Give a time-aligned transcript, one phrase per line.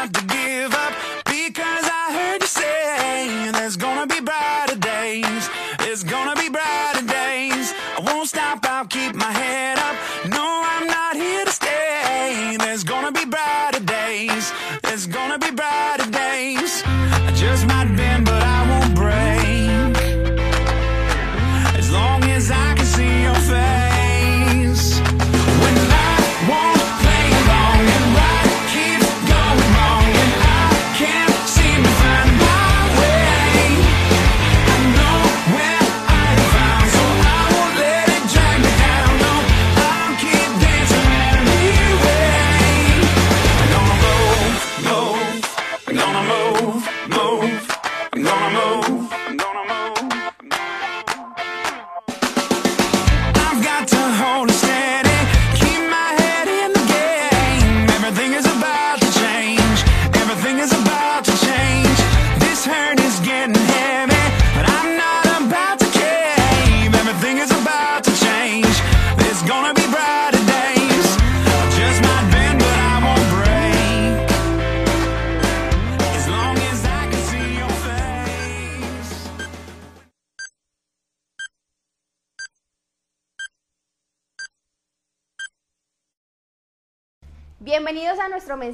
[0.00, 0.94] have to give up
[1.26, 1.89] because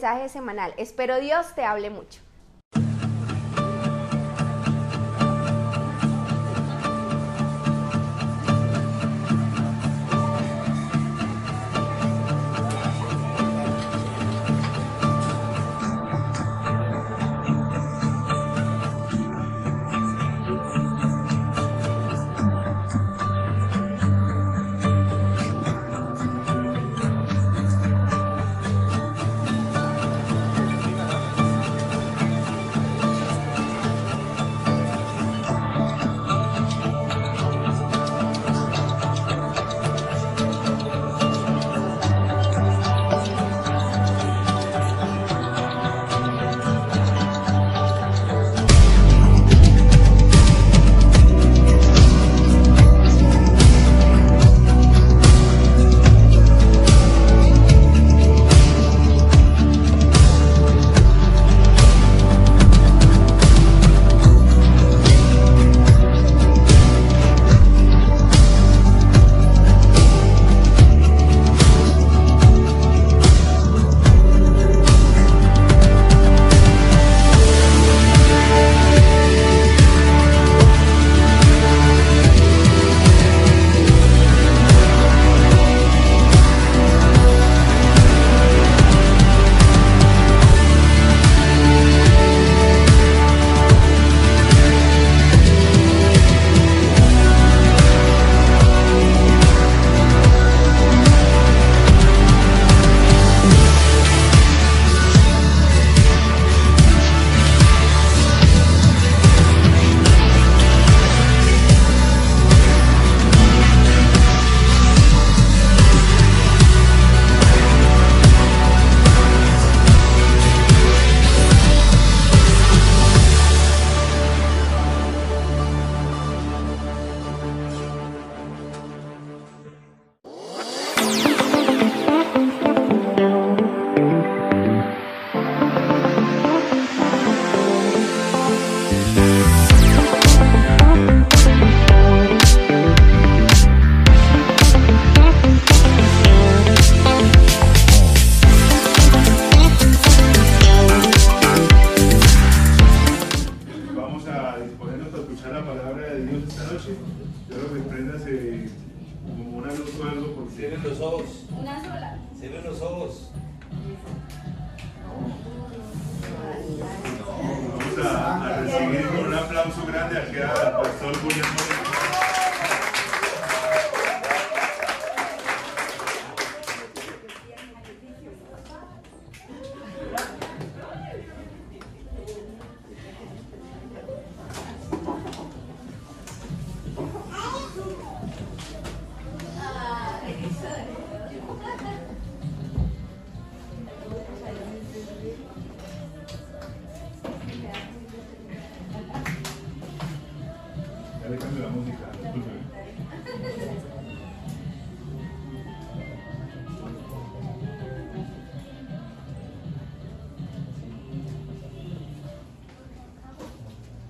[0.07, 0.73] mensaje semanal.
[0.77, 2.26] Espero Dios te hable mucho.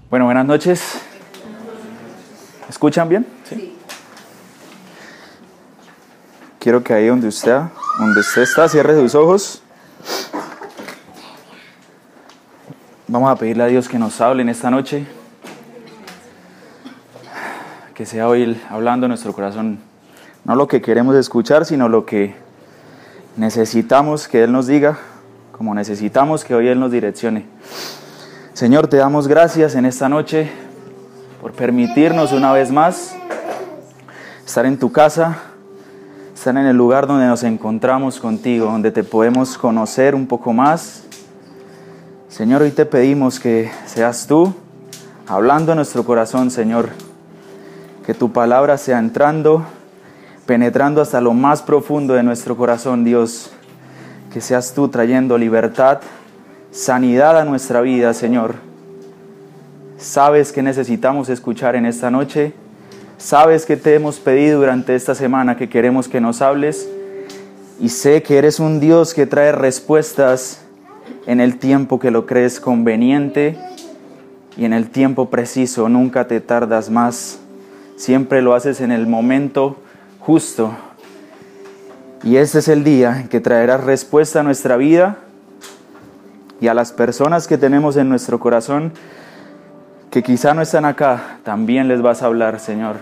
[0.08, 1.00] Bueno, buenas noches.
[2.68, 3.26] ¿Escuchan bien?
[3.48, 3.76] Sí.
[6.58, 7.60] Quiero que ahí donde usted,
[7.98, 9.62] donde usted está, cierre sus ojos.
[13.08, 15.06] Vamos a pedirle a Dios que nos hable en esta noche.
[18.06, 19.78] Sea hoy hablando nuestro corazón.
[20.44, 22.34] No lo que queremos escuchar, sino lo que
[23.36, 24.98] necesitamos que Él nos diga,
[25.52, 27.44] como necesitamos que hoy Él nos direccione.
[28.54, 30.50] Señor, te damos gracias en esta noche
[31.42, 33.14] por permitirnos una vez más
[34.46, 35.38] estar en tu casa,
[36.34, 41.06] estar en el lugar donde nos encontramos contigo, donde te podemos conocer un poco más
[42.36, 44.52] Señor, hoy te pedimos que seas tú
[45.26, 46.90] hablando en nuestro corazón, Señor.
[48.06, 49.66] Que tu palabra sea entrando,
[50.46, 53.50] penetrando hasta lo más profundo de nuestro corazón, Dios.
[54.32, 55.98] Que seas tú trayendo libertad,
[56.70, 58.54] sanidad a nuestra vida, Señor.
[59.98, 62.52] Sabes que necesitamos escuchar en esta noche.
[63.18, 66.88] Sabes que te hemos pedido durante esta semana que queremos que nos hables.
[67.80, 70.60] Y sé que eres un Dios que trae respuestas
[71.26, 73.58] en el tiempo que lo crees conveniente
[74.56, 75.88] y en el tiempo preciso.
[75.88, 77.40] Nunca te tardas más.
[77.96, 79.78] Siempre lo haces en el momento
[80.20, 80.72] justo.
[82.22, 85.18] Y este es el día que traerás respuesta a nuestra vida
[86.60, 88.92] y a las personas que tenemos en nuestro corazón
[90.10, 92.96] que quizá no están acá, también les vas a hablar, Señor.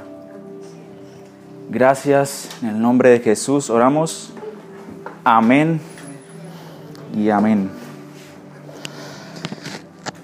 [1.70, 4.32] Gracias, en el nombre de Jesús oramos.
[5.22, 5.80] Amén
[7.16, 7.70] y amén.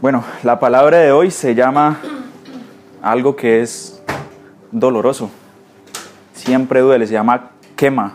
[0.01, 2.01] Bueno, la palabra de hoy se llama
[3.03, 4.00] algo que es
[4.73, 5.31] doloroso.
[6.33, 8.15] Siempre duele, se llama quema.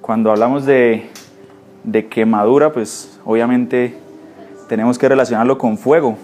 [0.00, 1.10] Cuando hablamos de,
[1.84, 3.98] de quemadura, pues obviamente
[4.68, 6.16] tenemos que relacionarlo con fuego.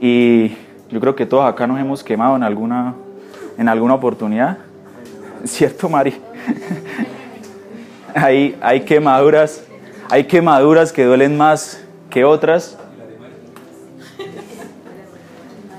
[0.00, 0.56] Y
[0.90, 2.94] yo creo que todos acá nos hemos quemado en alguna,
[3.58, 4.58] en alguna oportunidad.
[5.44, 6.14] ¿Cierto, Mari?
[8.14, 9.64] hay, hay quemaduras,
[10.08, 12.78] hay quemaduras que duelen más que otras.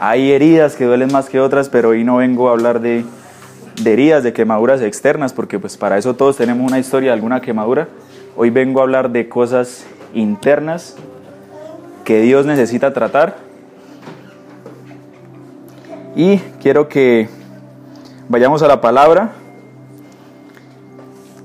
[0.03, 3.05] Hay heridas que duelen más que otras, pero hoy no vengo a hablar de,
[3.85, 7.87] heridas, de quemaduras externas, porque pues para eso todos tenemos una historia de alguna quemadura.
[8.35, 10.95] Hoy vengo a hablar de cosas internas
[12.03, 13.37] que Dios necesita tratar.
[16.15, 17.29] Y quiero que
[18.27, 19.33] vayamos a la palabra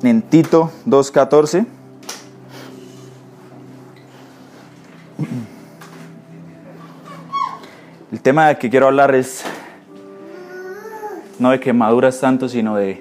[0.03, 1.67] en Tito 2.14.
[8.27, 9.45] tema de que quiero hablar es
[11.39, 13.01] no de quemaduras tanto, sino de...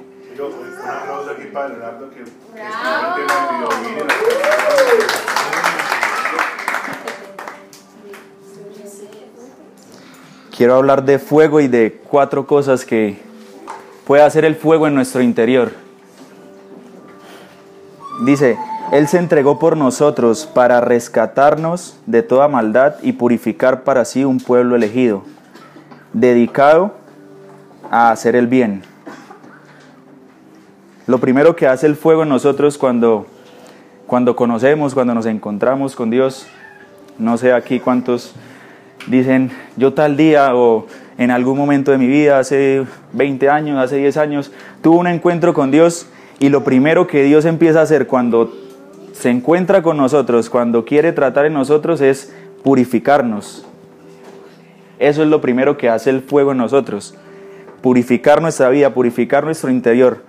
[10.56, 13.18] Quiero hablar de fuego y de cuatro cosas que
[14.06, 15.72] puede hacer el fuego en nuestro interior.
[18.26, 18.60] Dice,
[18.92, 24.40] él se entregó por nosotros para rescatarnos de toda maldad y purificar para sí un
[24.40, 25.24] pueblo elegido,
[26.14, 26.94] dedicado
[27.90, 28.84] a hacer el bien.
[31.08, 33.26] Lo primero que hace el fuego en nosotros cuando,
[34.08, 36.48] cuando conocemos, cuando nos encontramos con Dios,
[37.18, 38.34] no sé aquí cuántos
[39.08, 40.88] dicen, yo tal día o
[41.18, 44.52] en algún momento de mi vida, hace 20 años, hace 10 años,
[44.82, 46.08] tuve un encuentro con Dios
[46.40, 48.65] y lo primero que Dios empieza a hacer cuando
[49.16, 53.66] se encuentra con nosotros, cuando quiere tratar en nosotros, es purificarnos.
[55.00, 57.16] Eso es lo primero que hace el fuego en nosotros.
[57.82, 60.24] Purificar nuestra vida, purificar nuestro interior.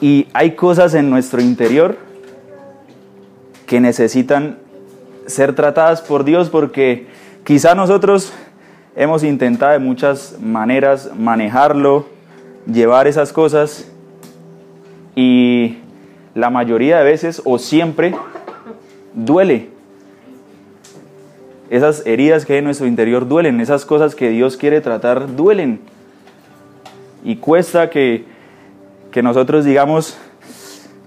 [0.00, 1.96] Y hay cosas en nuestro interior
[3.66, 4.58] que necesitan
[5.26, 7.08] ser tratadas por Dios porque
[7.42, 8.32] quizá nosotros
[8.94, 12.06] hemos intentado de muchas maneras manejarlo,
[12.72, 13.90] llevar esas cosas
[15.16, 15.78] y
[16.36, 18.14] la mayoría de veces o siempre
[19.14, 19.70] duele.
[21.70, 25.80] Esas heridas que hay en nuestro interior duelen, esas cosas que Dios quiere tratar duelen.
[27.24, 28.26] Y cuesta que,
[29.10, 30.18] que nosotros digamos,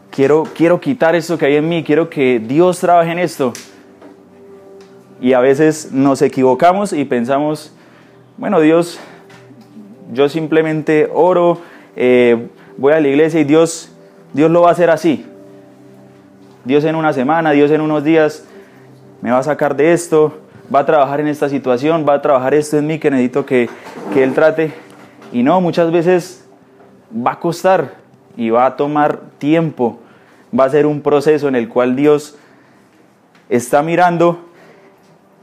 [0.10, 3.54] quiero, quiero quitar esto que hay en mí, quiero que Dios trabaje en esto.
[5.22, 7.72] Y a veces nos equivocamos y pensamos,
[8.36, 9.00] bueno, Dios,
[10.12, 11.60] yo simplemente oro,
[11.96, 13.92] eh, voy a la iglesia y Dios
[14.34, 15.26] Dios lo va a hacer así.
[16.66, 18.46] Dios en una semana, Dios en unos días
[19.22, 20.40] me va a sacar de esto,
[20.74, 23.70] va a trabajar en esta situación, va a trabajar esto en mí que necesito que,
[24.14, 24.74] que Él trate.
[25.32, 26.48] Y no, muchas veces
[27.16, 27.96] va a costar
[28.36, 30.00] y va a tomar tiempo,
[30.58, 32.38] va a ser un proceso en el cual Dios
[33.50, 34.50] está mirando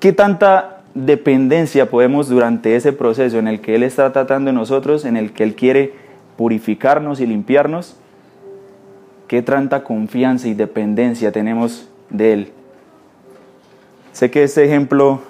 [0.00, 5.06] ¿Qué tanta dependencia podemos durante ese proceso en el que Él está tratando de nosotros,
[5.06, 5.94] en el que Él quiere
[6.36, 7.96] purificarnos y limpiarnos?
[9.28, 12.52] ¿Qué tanta confianza y dependencia tenemos de Él?
[14.12, 15.20] Sé que este ejemplo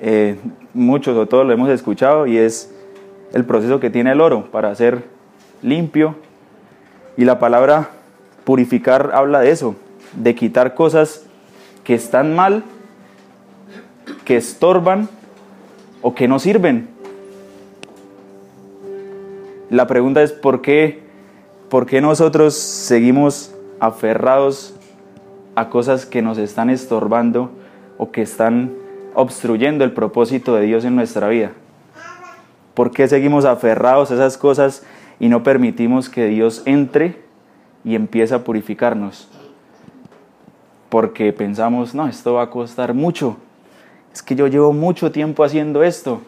[0.00, 0.38] eh,
[0.74, 2.72] muchos o todos lo hemos escuchado y es
[3.32, 5.04] el proceso que tiene el oro para ser
[5.62, 6.14] limpio.
[7.16, 7.90] Y la palabra
[8.44, 9.74] purificar habla de eso,
[10.14, 11.26] de quitar cosas
[11.82, 12.62] que están mal,
[14.24, 15.08] que estorban
[16.00, 16.88] o que no sirven.
[19.68, 21.02] La pregunta es ¿por qué,
[21.68, 24.74] por qué nosotros seguimos aferrados
[25.54, 27.50] a cosas que nos están estorbando
[27.98, 28.72] o que están
[29.14, 31.52] obstruyendo el propósito de Dios en nuestra vida?
[32.74, 34.84] ¿Por qué seguimos aferrados a esas cosas
[35.18, 37.16] y no permitimos que Dios entre
[37.84, 39.28] y empiece a purificarnos?
[40.90, 43.38] Porque pensamos, no, esto va a costar mucho.
[44.12, 46.20] Es que yo llevo mucho tiempo haciendo esto.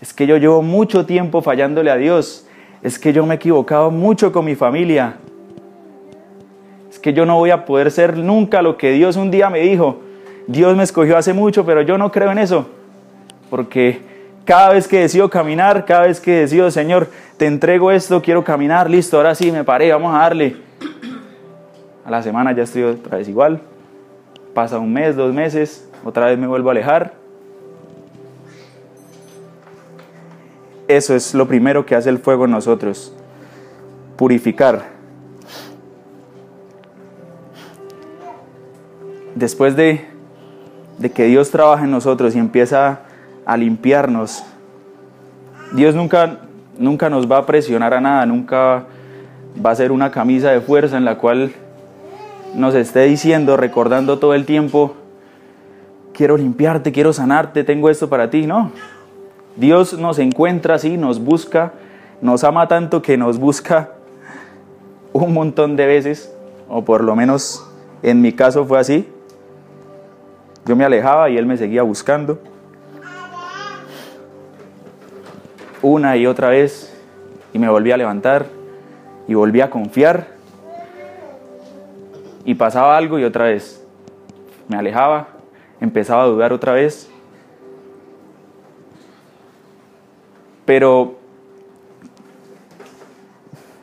[0.00, 2.46] Es que yo llevo mucho tiempo fallándole a Dios.
[2.84, 5.16] Es que yo me he equivocado mucho con mi familia.
[6.90, 9.60] Es que yo no voy a poder ser nunca lo que Dios un día me
[9.60, 10.02] dijo.
[10.46, 12.68] Dios me escogió hace mucho, pero yo no creo en eso.
[13.48, 14.02] Porque
[14.44, 18.90] cada vez que decido caminar, cada vez que decido, Señor, te entrego esto, quiero caminar,
[18.90, 20.56] listo, ahora sí, me paré, vamos a darle.
[22.04, 23.62] A la semana ya estoy otra vez igual.
[24.52, 27.14] Pasa un mes, dos meses, otra vez me vuelvo a alejar.
[30.88, 33.12] Eso es lo primero que hace el fuego en nosotros,
[34.16, 34.92] purificar.
[39.34, 40.04] Después de,
[40.98, 43.00] de que Dios trabaja en nosotros y empieza
[43.46, 44.44] a limpiarnos,
[45.72, 46.40] Dios nunca,
[46.78, 48.84] nunca nos va a presionar a nada, nunca
[49.64, 51.52] va a ser una camisa de fuerza en la cual
[52.54, 54.94] nos esté diciendo, recordando todo el tiempo,
[56.12, 58.46] quiero limpiarte, quiero sanarte, tengo esto para ti.
[58.46, 58.70] No,
[59.56, 61.72] Dios nos encuentra así, nos busca,
[62.20, 63.90] nos ama tanto que nos busca
[65.12, 66.32] un montón de veces,
[66.68, 67.64] o por lo menos
[68.02, 69.08] en mi caso fue así.
[70.66, 72.38] Yo me alejaba y Él me seguía buscando.
[75.82, 76.96] Una y otra vez,
[77.52, 78.46] y me volví a levantar,
[79.28, 80.28] y volví a confiar,
[82.44, 83.82] y pasaba algo y otra vez
[84.68, 85.28] me alejaba,
[85.80, 87.10] empezaba a dudar otra vez.
[90.64, 91.18] Pero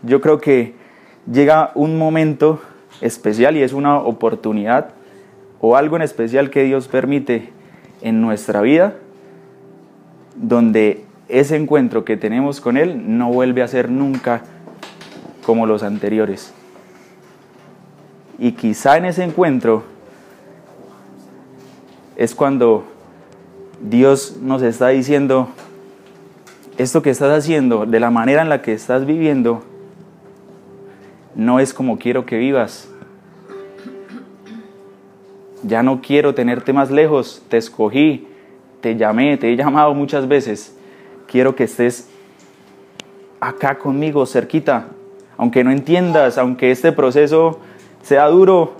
[0.04, 0.74] yo creo que
[1.32, 2.62] llega un momento
[3.02, 4.90] especial y es una oportunidad
[5.60, 7.50] o algo en especial que Dios permite
[8.02, 8.96] en nuestra vida
[10.36, 14.42] donde ese encuentro que tenemos con Él no vuelve a ser nunca
[15.46, 16.54] como los anteriores.
[18.40, 19.84] Y quizá en ese encuentro
[22.16, 22.86] es cuando
[23.82, 25.50] Dios nos está diciendo,
[26.78, 29.63] esto que estás haciendo, de la manera en la que estás viviendo,
[31.36, 32.90] no es como quiero que vivas.
[35.63, 38.28] Ya no quiero tenerte más lejos, te escogí,
[38.82, 40.75] te llamé, te he llamado muchas veces.
[41.28, 42.10] Quiero que estés
[43.40, 44.88] acá conmigo, cerquita,
[45.38, 47.60] aunque no entiendas, aunque este proceso
[48.01, 48.74] sea duro,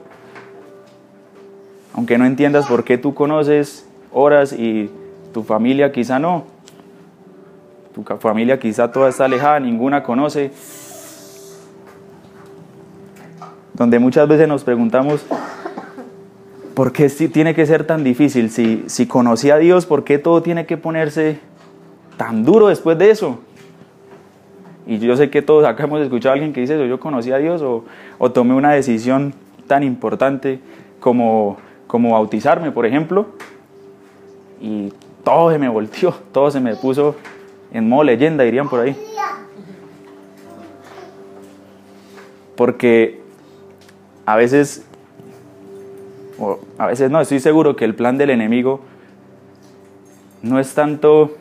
[1.93, 4.89] aunque no entiendas por qué tú conoces horas y
[5.33, 6.45] tu familia quizá no.
[7.93, 10.51] Tu familia quizá toda está alejada, ninguna conoce.
[13.74, 15.25] Donde muchas veces nos preguntamos,
[16.74, 18.50] ¿por qué tiene que ser tan difícil?
[18.50, 21.39] Si, si conocí a Dios, ¿por qué todo tiene que ponerse
[22.17, 23.39] tan duro después de eso?
[24.88, 27.31] Y yo sé que todos acá hemos escuchado a alguien que dice eso, yo conocí
[27.31, 29.33] a Dios o, tomé una decisión
[29.67, 30.60] tan importante
[31.00, 31.57] como,
[31.88, 33.27] como bautizarme, por ejemplo,
[34.60, 34.91] y
[35.24, 37.15] todo se me volteó, todo se me puso
[37.71, 38.95] en modo leyenda, dirían por ahí.
[42.55, 43.21] Porque
[44.25, 44.85] a veces,
[46.37, 48.81] o a veces no, estoy seguro que el plan del enemigo
[50.41, 51.35] no es tanto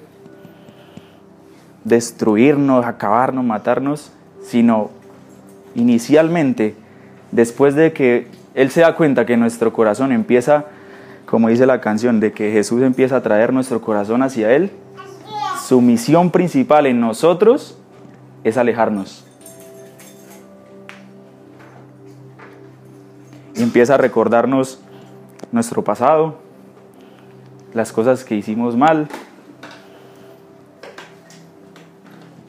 [1.84, 4.90] destruirnos, acabarnos, matarnos, sino
[5.75, 6.75] inicialmente,
[7.32, 10.66] después de que Él se da cuenta que nuestro corazón empieza,
[11.26, 14.70] como dice la canción, de que Jesús empieza a traer nuestro corazón hacia Él,
[15.70, 17.78] su misión principal en nosotros
[18.42, 19.24] es alejarnos.
[23.54, 24.80] Y empieza a recordarnos
[25.52, 26.38] nuestro pasado,
[27.72, 29.06] las cosas que hicimos mal,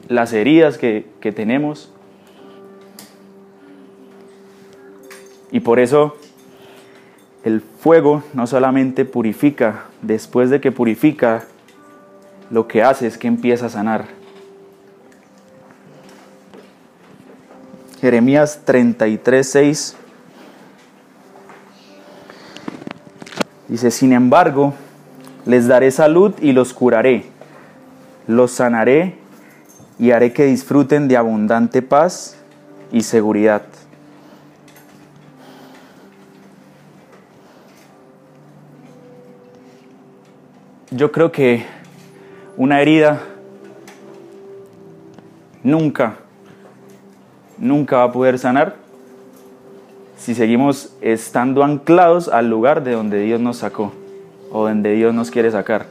[0.08, 1.92] las heridas que, que tenemos.
[5.52, 6.16] Y por eso
[7.44, 11.46] el fuego no solamente purifica, después de que purifica,
[12.52, 14.04] lo que hace es que empieza a sanar.
[17.98, 19.96] Jeremías 33, 6
[23.68, 24.74] dice, sin embargo,
[25.46, 27.24] les daré salud y los curaré,
[28.26, 29.16] los sanaré
[29.98, 32.36] y haré que disfruten de abundante paz
[32.92, 33.62] y seguridad.
[40.90, 41.64] Yo creo que
[42.56, 43.20] una herida
[45.62, 46.16] nunca,
[47.58, 48.76] nunca va a poder sanar
[50.16, 53.92] si seguimos estando anclados al lugar de donde Dios nos sacó
[54.52, 55.86] o donde Dios nos quiere sacar.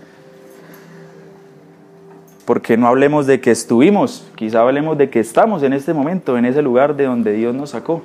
[2.46, 6.46] Porque no hablemos de que estuvimos, quizá hablemos de que estamos en este momento, en
[6.46, 8.01] ese lugar de donde Dios nos sacó.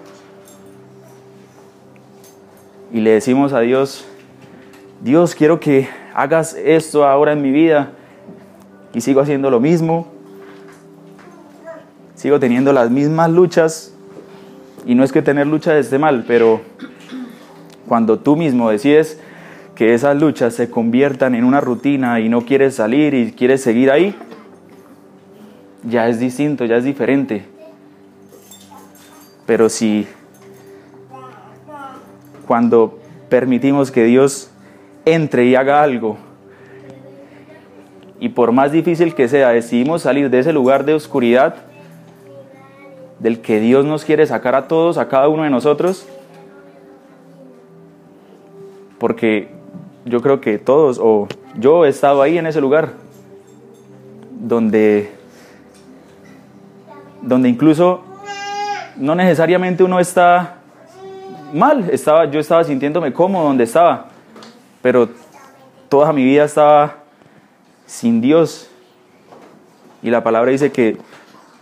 [2.93, 4.07] Y le decimos a Dios,
[5.03, 7.93] Dios, quiero que hagas esto ahora en mi vida
[8.97, 10.07] y sigo haciendo lo mismo,
[12.15, 13.93] sigo teniendo las mismas luchas
[14.87, 16.63] y no es que tener lucha esté mal, pero
[17.87, 19.21] cuando tú mismo decides
[19.75, 23.91] que esas luchas se conviertan en una rutina y no quieres salir y quieres seguir
[23.91, 24.17] ahí,
[25.83, 27.45] ya es distinto, ya es diferente.
[29.45, 30.07] Pero si
[32.47, 32.99] cuando
[33.29, 34.51] permitimos que Dios
[35.05, 36.17] entre y haga algo,
[38.19, 41.57] y por más difícil que sea, decidimos salir de ese lugar de oscuridad
[43.19, 46.07] del que Dios nos quiere sacar a todos, a cada uno de nosotros,
[48.99, 49.49] porque
[50.05, 52.91] yo creo que todos, o yo he estado ahí en ese lugar,
[54.31, 55.11] donde,
[57.23, 58.03] donde incluso
[58.97, 60.57] no necesariamente uno está
[61.53, 64.07] mal, estaba, yo estaba sintiéndome cómodo donde estaba,
[64.83, 65.09] pero
[65.89, 67.06] toda mi vida estaba
[67.87, 68.69] sin Dios.
[70.03, 70.99] Y la palabra dice que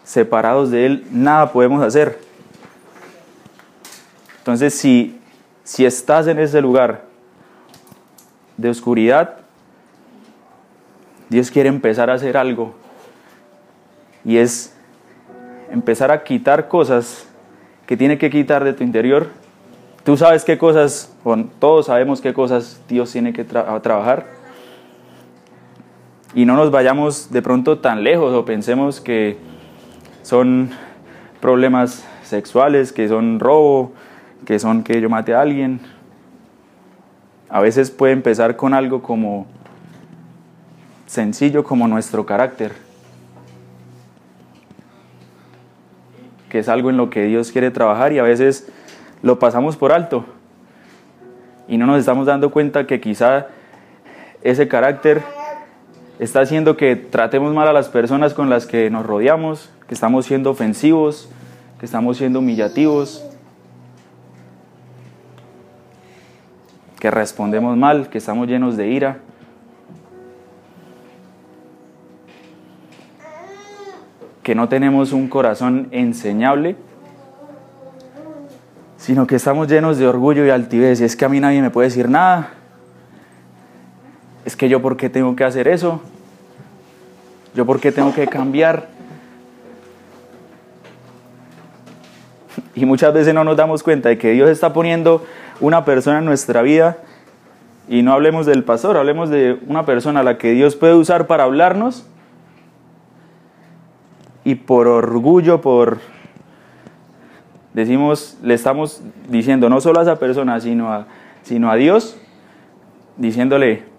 [0.02, 2.18] separados de Él nada podemos hacer.
[4.38, 5.18] Entonces, si,
[5.62, 7.04] si estás en ese lugar
[8.56, 9.36] de oscuridad,
[11.28, 12.74] Dios quiere empezar a hacer algo.
[14.24, 14.74] Y es
[15.70, 17.26] empezar a quitar cosas
[17.86, 19.28] que tiene que quitar de tu interior.
[20.04, 21.14] Tú sabes qué cosas,
[21.58, 24.43] todos sabemos qué cosas Dios tiene que trabajar
[26.34, 29.38] y no nos vayamos de pronto tan lejos o pensemos que
[30.22, 30.70] son
[31.40, 33.92] problemas sexuales, que son robo,
[34.44, 35.80] que son que yo mate a alguien.
[37.48, 39.46] A veces puede empezar con algo como
[41.06, 42.72] sencillo como nuestro carácter,
[46.48, 48.68] que es algo en lo que Dios quiere trabajar y a veces
[49.22, 50.24] lo pasamos por alto
[51.68, 53.46] y no nos estamos dando cuenta que quizá
[54.42, 55.22] ese carácter
[56.18, 60.26] está haciendo que tratemos mal a las personas con las que nos rodeamos, que estamos
[60.26, 61.28] siendo ofensivos,
[61.78, 63.24] que estamos siendo humillativos,
[66.98, 69.18] que respondemos mal, que estamos llenos de ira.
[74.44, 76.76] que no tenemos un corazón enseñable,
[78.98, 81.00] sino que estamos llenos de orgullo y altivez.
[81.00, 82.50] Y es que a mí nadie me puede decir nada,
[84.44, 86.00] es que yo por qué tengo que hacer eso,
[87.54, 88.88] yo por qué tengo que cambiar.
[92.74, 95.24] Y muchas veces no nos damos cuenta de que Dios está poniendo
[95.60, 96.98] una persona en nuestra vida.
[97.88, 101.26] Y no hablemos del pastor, hablemos de una persona a la que Dios puede usar
[101.26, 102.06] para hablarnos.
[104.42, 105.98] Y por orgullo, por
[107.72, 111.06] decimos, le estamos diciendo no solo a esa persona, sino a,
[111.42, 112.16] sino a Dios,
[113.16, 113.93] diciéndole,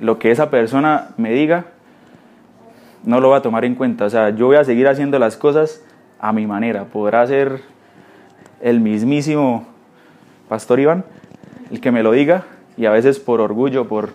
[0.00, 1.66] lo que esa persona me diga,
[3.04, 4.06] no lo va a tomar en cuenta.
[4.06, 5.84] O sea, yo voy a seguir haciendo las cosas
[6.18, 6.84] a mi manera.
[6.84, 7.60] Podrá ser
[8.60, 9.66] el mismísimo
[10.48, 11.04] Pastor Iván
[11.70, 12.44] el que me lo diga
[12.76, 14.10] y a veces por orgullo, por,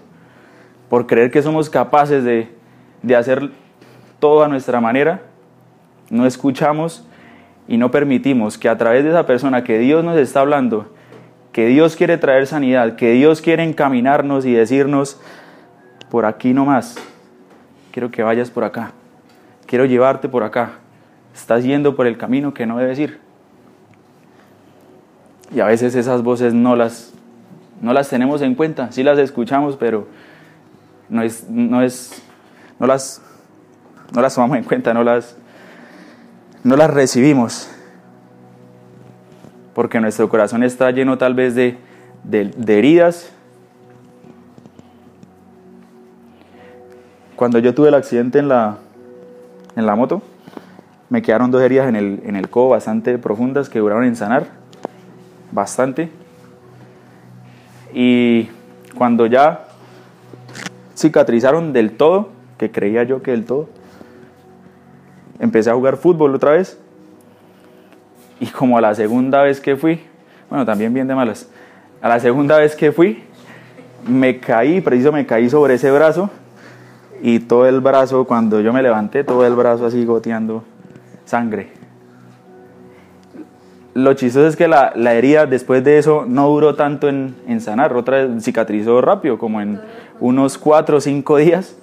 [0.89, 2.49] por creer que somos capaces de,
[3.01, 3.49] de hacer
[4.19, 5.21] todo a nuestra manera,
[6.09, 7.07] no escuchamos
[7.67, 10.91] y no permitimos que a través de esa persona que Dios nos está hablando,
[11.51, 15.21] que Dios quiere traer sanidad, que Dios quiere encaminarnos y decirnos,
[16.15, 16.95] por aquí no más.
[17.91, 18.93] Quiero que vayas por acá.
[19.65, 20.75] Quiero llevarte por acá.
[21.34, 23.19] Estás yendo por el camino que no debes ir.
[25.54, 27.12] Y a veces esas voces no las,
[27.82, 28.93] no las tenemos en cuenta.
[28.93, 30.08] Sí las escuchamos, pero
[31.10, 32.23] no, es, no, es,
[32.80, 33.21] no, las,
[34.13, 35.36] no las tomamos en cuenta, no las,
[36.63, 37.69] no las recibimos.
[39.73, 41.78] Porque nuestro corazón está lleno tal vez de,
[42.23, 43.34] de heridas.
[47.35, 48.77] Cuando yo tuve el accidente en la,
[49.75, 50.21] en la moto,
[51.09, 54.47] me quedaron dos heridas en el, en el codo bastante profundas que duraron en sanar,
[55.51, 56.09] bastante.
[57.93, 58.47] Y
[58.97, 59.65] cuando ya
[60.95, 63.67] cicatrizaron del todo, que creía yo que del todo,
[65.39, 66.79] empecé a jugar fútbol otra vez.
[68.39, 70.01] Y como a la segunda vez que fui,
[70.49, 71.49] bueno, también bien de malas,
[72.01, 73.23] a la segunda vez que fui,
[74.07, 76.29] me caí, preciso me caí sobre ese brazo
[77.21, 80.63] y todo el brazo, cuando yo me levanté, todo el brazo así goteando
[81.25, 81.69] sangre.
[83.93, 87.62] Lo chistoso es que la, la herida después de eso no duró tanto en, en
[87.62, 89.80] sanar, otra vez cicatrizó rápido, como en
[90.19, 91.78] unos cuatro o cinco días.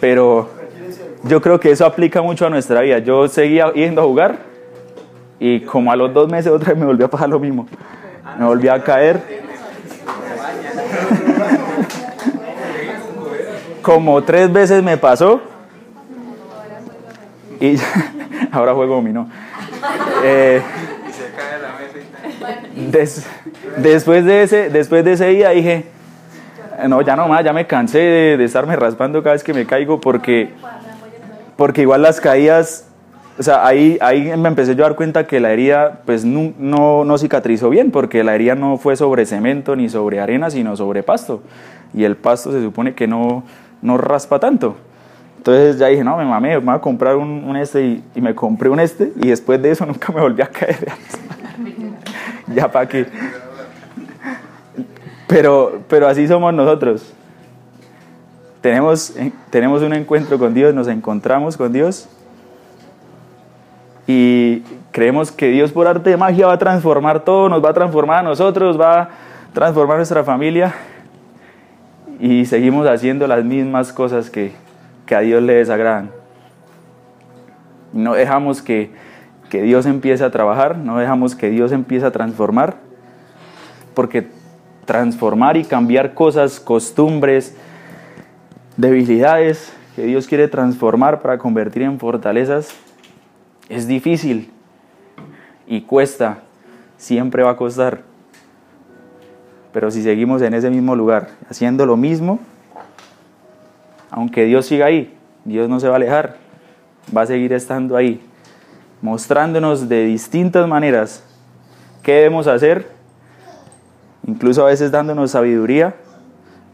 [0.00, 0.50] Pero
[1.24, 2.98] yo creo que eso aplica mucho a nuestra vida.
[2.98, 4.38] Yo seguía yendo a jugar
[5.38, 7.66] y como a los dos meses otra vez me volvió a pasar lo mismo.
[8.38, 9.41] Me volví a caer.
[13.82, 15.40] Como tres veces me pasó
[17.60, 17.76] y
[18.52, 19.28] ahora juego dominó.
[20.24, 20.62] Eh,
[22.90, 23.26] des-
[23.76, 25.86] después, de ese, después de ese día dije,
[26.88, 29.66] no, ya no más, ya me cansé de, de estarme raspando cada vez que me
[29.66, 30.50] caigo porque,
[31.56, 32.88] porque igual las caídas,
[33.38, 36.52] o sea, ahí, ahí me empecé yo a dar cuenta que la herida pues no,
[36.58, 40.76] no, no cicatrizó bien porque la herida no fue sobre cemento ni sobre arena, sino
[40.76, 41.42] sobre pasto.
[41.94, 43.44] Y el pasto se supone que no,
[43.82, 44.76] no raspa tanto.
[45.36, 48.32] Entonces ya dije, no, me mamé, me voy a comprar un, este y, y me
[48.32, 50.92] compré un este y después de eso nunca me volví a caer.
[52.54, 53.06] ya para qué.
[55.26, 57.12] Pero, pero así somos nosotros.
[58.60, 62.08] Tenemos, eh, tenemos un encuentro con Dios, nos encontramos con Dios
[64.06, 67.74] y creemos que Dios por arte de magia va a transformar todo, nos va a
[67.74, 69.08] transformar a nosotros, va a
[69.52, 70.72] transformar nuestra familia
[72.20, 74.52] y seguimos haciendo las mismas cosas que,
[75.06, 76.10] que a Dios le desagradan.
[77.92, 78.90] No dejamos que,
[79.50, 82.76] que Dios empiece a trabajar, no dejamos que Dios empiece a transformar,
[83.94, 84.28] porque
[84.84, 87.56] transformar y cambiar cosas, costumbres,
[88.76, 92.70] debilidades que Dios quiere transformar para convertir en fortalezas,
[93.68, 94.50] es difícil
[95.66, 96.38] y cuesta,
[96.96, 98.11] siempre va a costar.
[99.72, 102.38] Pero si seguimos en ese mismo lugar, haciendo lo mismo,
[104.10, 106.36] aunque Dios siga ahí, Dios no se va a alejar,
[107.16, 108.20] va a seguir estando ahí,
[109.00, 111.24] mostrándonos de distintas maneras
[112.02, 112.86] qué debemos hacer,
[114.26, 115.94] incluso a veces dándonos sabiduría,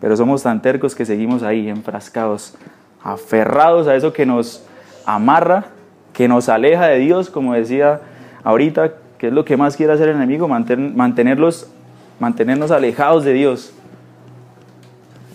[0.01, 2.57] pero somos tan tercos que seguimos ahí, enfrascados,
[3.03, 4.65] aferrados a eso que nos
[5.07, 5.67] amarra,
[6.13, 8.01] que nos aleja de Dios, como decía
[8.43, 11.71] ahorita, que es lo que más quiere hacer el enemigo, manten- mantenerlos,
[12.21, 13.73] mantenernos alejados de Dios.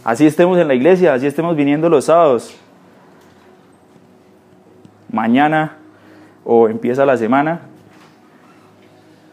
[0.03, 2.55] Así estemos en la iglesia, así estemos viniendo los sábados.
[5.11, 5.77] Mañana
[6.43, 7.61] o empieza la semana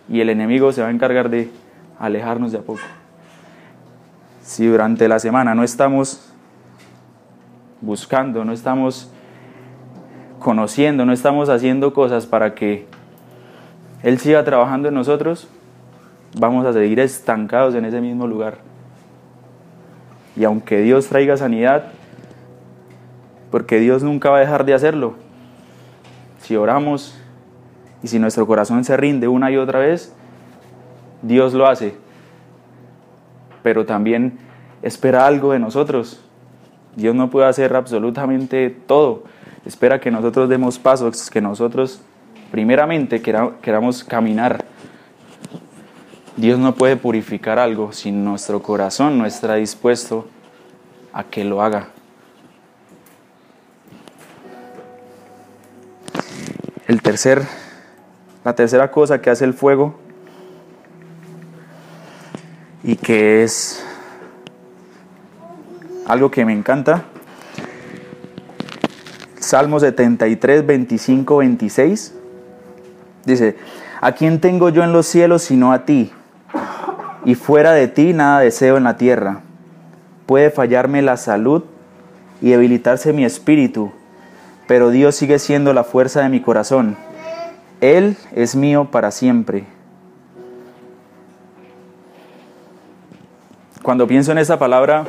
[0.09, 1.51] y el enemigo se va a encargar de
[1.99, 2.81] alejarnos de a poco.
[4.43, 6.33] Si durante la semana no estamos
[7.81, 9.11] buscando, no estamos
[10.39, 12.87] conociendo, no estamos haciendo cosas para que
[14.03, 15.49] Él siga trabajando en nosotros,
[16.39, 18.59] vamos a seguir estancados en ese mismo lugar.
[20.37, 21.87] Y aunque Dios traiga sanidad,
[23.51, 25.15] porque Dios nunca va a dejar de hacerlo,
[26.41, 27.19] si oramos
[28.03, 30.15] y si nuestro corazón se rinde una y otra vez,
[31.23, 31.95] Dios lo hace.
[33.63, 34.39] Pero también
[34.83, 36.23] espera algo de nosotros.
[36.97, 39.25] Dios no puede hacer absolutamente todo.
[39.67, 42.01] Espera que nosotros demos pasos, que nosotros
[42.51, 44.65] primeramente quera- queramos caminar.
[46.41, 50.27] Dios no puede purificar algo si nuestro corazón no está dispuesto
[51.13, 51.89] a que lo haga.
[56.87, 57.43] El tercer,
[58.43, 59.97] la tercera cosa que hace el fuego
[62.83, 63.85] y que es
[66.07, 67.05] algo que me encanta.
[69.39, 72.15] Salmo 73, 25, 26.
[73.27, 73.59] Dice,
[74.01, 76.11] ¿a quién tengo yo en los cielos sino a ti?
[77.25, 79.41] Y fuera de ti nada deseo en la tierra.
[80.27, 81.65] Puede fallarme la salud
[82.41, 83.93] y debilitarse mi espíritu,
[84.67, 86.97] pero Dios sigue siendo la fuerza de mi corazón.
[87.81, 89.65] Él es mío para siempre.
[93.83, 95.05] Cuando pienso en esa palabra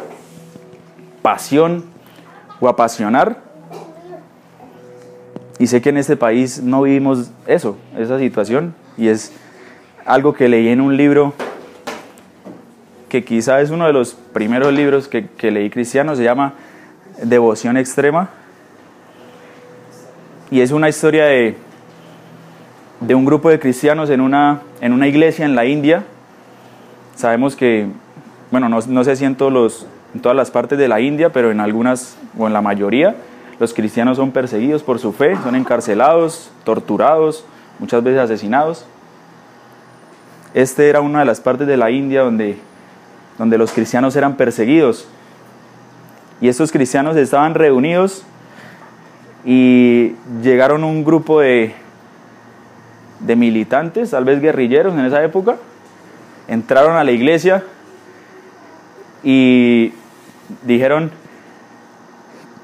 [1.21, 1.85] pasión
[2.59, 3.37] o apasionar,
[5.59, 9.31] y sé que en este país no vivimos eso, esa situación, y es
[10.05, 11.33] algo que leí en un libro
[13.11, 16.53] que quizá es uno de los primeros libros que, leí cristiano, se llama
[17.21, 18.29] Devoción Extrema.
[20.49, 21.57] Y es una historia de,
[23.01, 26.05] de un grupo de cristianos en una, en una iglesia en la India.
[27.17, 27.87] Sabemos que,
[28.49, 31.33] bueno, no, no sé si en, todos los, en todas las partes de la India,
[31.33, 33.17] pero en algunas o en la mayoría,
[33.59, 37.43] los cristianos son perseguidos por su fe, son encarcelados, torturados,
[37.77, 38.85] muchas veces asesinados.
[40.53, 42.57] Este era una de las partes de la India donde,
[43.41, 45.07] donde los cristianos eran perseguidos.
[46.41, 48.23] Y estos cristianos estaban reunidos
[49.43, 51.73] y llegaron un grupo de,
[53.19, 55.55] de militantes, tal vez guerrilleros en esa época,
[56.47, 57.63] entraron a la iglesia
[59.23, 59.91] y
[60.61, 61.09] dijeron,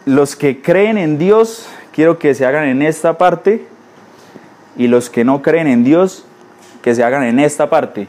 [0.05, 3.65] los que creen en Dios, quiero que se hagan en esta parte,
[4.77, 6.23] y los que no creen en Dios,
[6.83, 8.07] que se hagan en esta parte.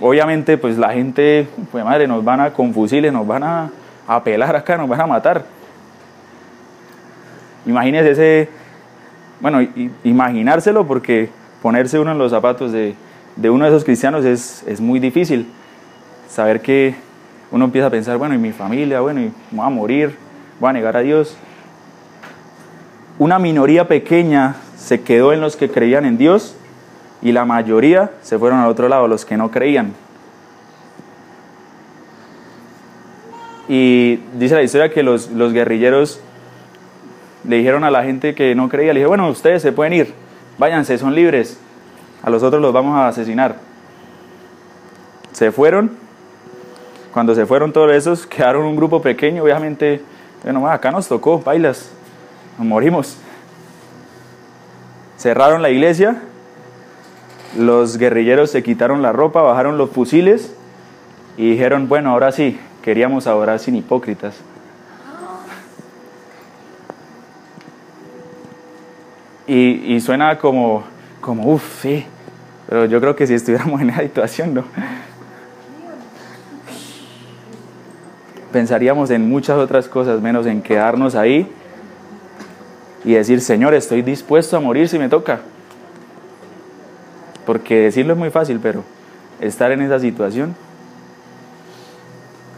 [0.00, 3.70] Obviamente, pues la gente, pues madre, nos van a con fusiles, nos van a,
[4.06, 5.44] a pelar acá, nos van a matar.
[7.66, 8.48] Imagínese ese,
[9.40, 9.66] bueno,
[10.02, 11.30] imaginárselo porque
[11.62, 12.94] ponerse uno en los zapatos de,
[13.36, 15.46] de uno de esos cristianos es, es muy difícil.
[16.28, 16.96] Saber que
[17.52, 20.16] uno empieza a pensar, bueno, y mi familia, bueno, y voy a morir,
[20.58, 21.36] voy a negar a Dios.
[23.18, 26.56] Una minoría pequeña se quedó en los que creían en Dios
[27.24, 29.94] y la mayoría se fueron al otro lado, los que no creían.
[33.66, 36.20] Y dice la historia que los, guerrilleros
[37.48, 40.14] le dijeron a la gente que no creía, le dije, bueno, ustedes se pueden ir,
[40.58, 41.58] váyanse, son libres,
[42.22, 43.56] a los otros los vamos a asesinar.
[45.32, 45.92] Se fueron,
[47.10, 50.02] cuando se fueron todos esos, quedaron un grupo pequeño, obviamente,
[50.42, 51.90] bueno, acá nos tocó, bailas,
[52.58, 53.16] nos morimos.
[55.16, 56.20] Cerraron la iglesia,
[57.56, 60.54] los guerrilleros se quitaron la ropa, bajaron los fusiles
[61.36, 64.36] y dijeron, bueno, ahora sí, queríamos adorar sin hipócritas.
[69.46, 70.84] Y, suena como,
[71.20, 72.06] como, uff, sí,
[72.66, 74.64] pero yo creo que si estuviéramos en esa situación, no.
[78.52, 81.50] Pensaríamos en muchas otras cosas, menos en quedarnos ahí
[83.04, 85.40] y decir, Señor, estoy dispuesto a morir si me toca.
[87.46, 88.84] Porque decirlo es muy fácil, pero
[89.40, 90.54] estar en esa situación,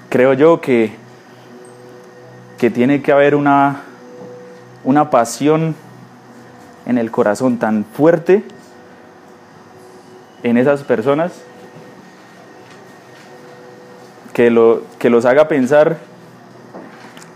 [0.09, 0.93] creo yo que,
[2.59, 3.83] que tiene que haber una,
[4.85, 5.75] una pasión
[6.87, 8.45] en el corazón tan fuerte
[10.43, 11.33] en esas personas
[14.33, 15.99] que, lo, que los haga pensar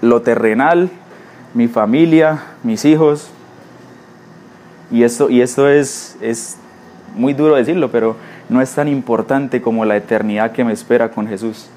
[0.02, 0.90] lo terrenal,
[1.54, 3.30] mi familia, mis hijos.
[4.90, 6.56] Y esto, y esto es, es
[7.14, 8.16] muy duro decirlo, pero
[8.48, 11.68] no es tan importante como la eternidad que me espera con Jesús.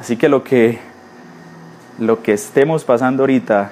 [0.00, 0.80] Así que lo que,
[1.98, 3.70] lo que estemos pasando ahorita,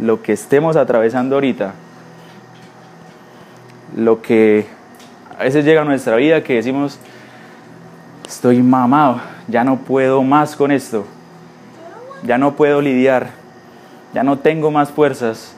[0.00, 1.74] lo que estemos atravesando ahorita,
[3.96, 4.66] lo que
[5.38, 6.98] a veces llega a nuestra vida que decimos,
[8.26, 11.06] estoy mamado, ya no puedo más con esto,
[12.24, 13.30] ya no puedo lidiar,
[14.12, 15.54] ya no tengo más fuerzas.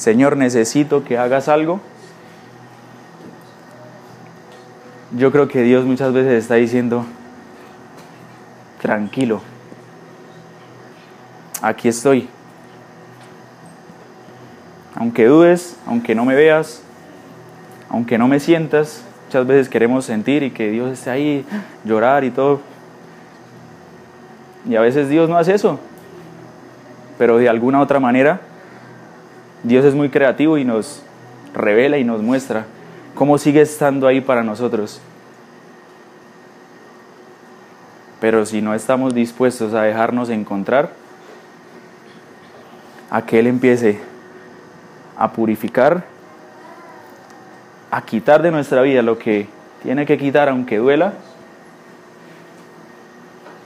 [0.00, 1.78] Señor, necesito que hagas algo.
[5.14, 7.04] Yo creo que Dios muchas veces está diciendo,
[8.80, 9.42] tranquilo,
[11.60, 12.30] aquí estoy.
[14.94, 16.82] Aunque dudes, aunque no me veas,
[17.90, 21.46] aunque no me sientas, muchas veces queremos sentir y que Dios esté ahí,
[21.84, 22.62] llorar y todo.
[24.66, 25.78] Y a veces Dios no hace eso.
[27.18, 28.40] Pero de alguna otra manera,
[29.62, 31.02] Dios es muy creativo y nos
[31.54, 32.66] revela y nos muestra
[33.14, 35.00] cómo sigue estando ahí para nosotros.
[38.20, 40.90] Pero si no estamos dispuestos a dejarnos encontrar,
[43.10, 43.98] a que Él empiece
[45.16, 46.04] a purificar,
[47.90, 49.48] a quitar de nuestra vida lo que
[49.82, 51.14] tiene que quitar aunque duela,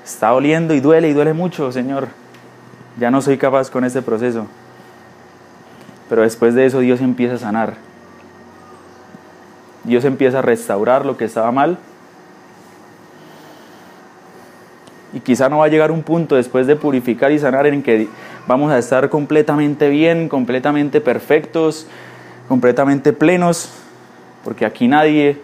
[0.05, 2.09] está doliendo y duele y duele mucho, Señor.
[2.99, 4.47] Ya no soy capaz con este proceso.
[6.09, 7.75] Pero después de eso Dios empieza a sanar.
[9.85, 11.79] Dios empieza a restaurar lo que estaba mal.
[15.13, 18.09] Y quizá no va a llegar un punto después de purificar y sanar en que
[18.49, 21.87] vamos a estar completamente bien, completamente perfectos,
[22.49, 23.71] completamente plenos,
[24.43, 25.39] porque aquí nadie,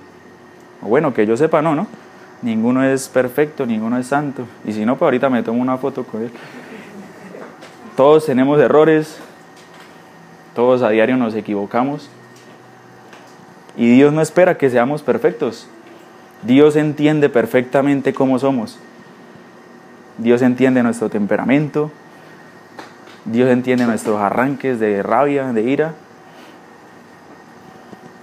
[0.82, 1.86] o bueno, que yo sepa, no, ¿no?
[2.42, 4.44] Ninguno es perfecto, ninguno es santo.
[4.64, 6.30] Y si no, pues ahorita me tomo una foto con él.
[7.96, 9.20] Todos tenemos errores,
[10.54, 12.10] todos a diario nos equivocamos.
[13.76, 15.68] Y Dios no espera que seamos perfectos.
[16.42, 18.78] Dios entiende perfectamente cómo somos.
[20.18, 21.90] Dios entiende nuestro temperamento.
[23.24, 25.94] Dios entiende nuestros arranques de rabia, de ira.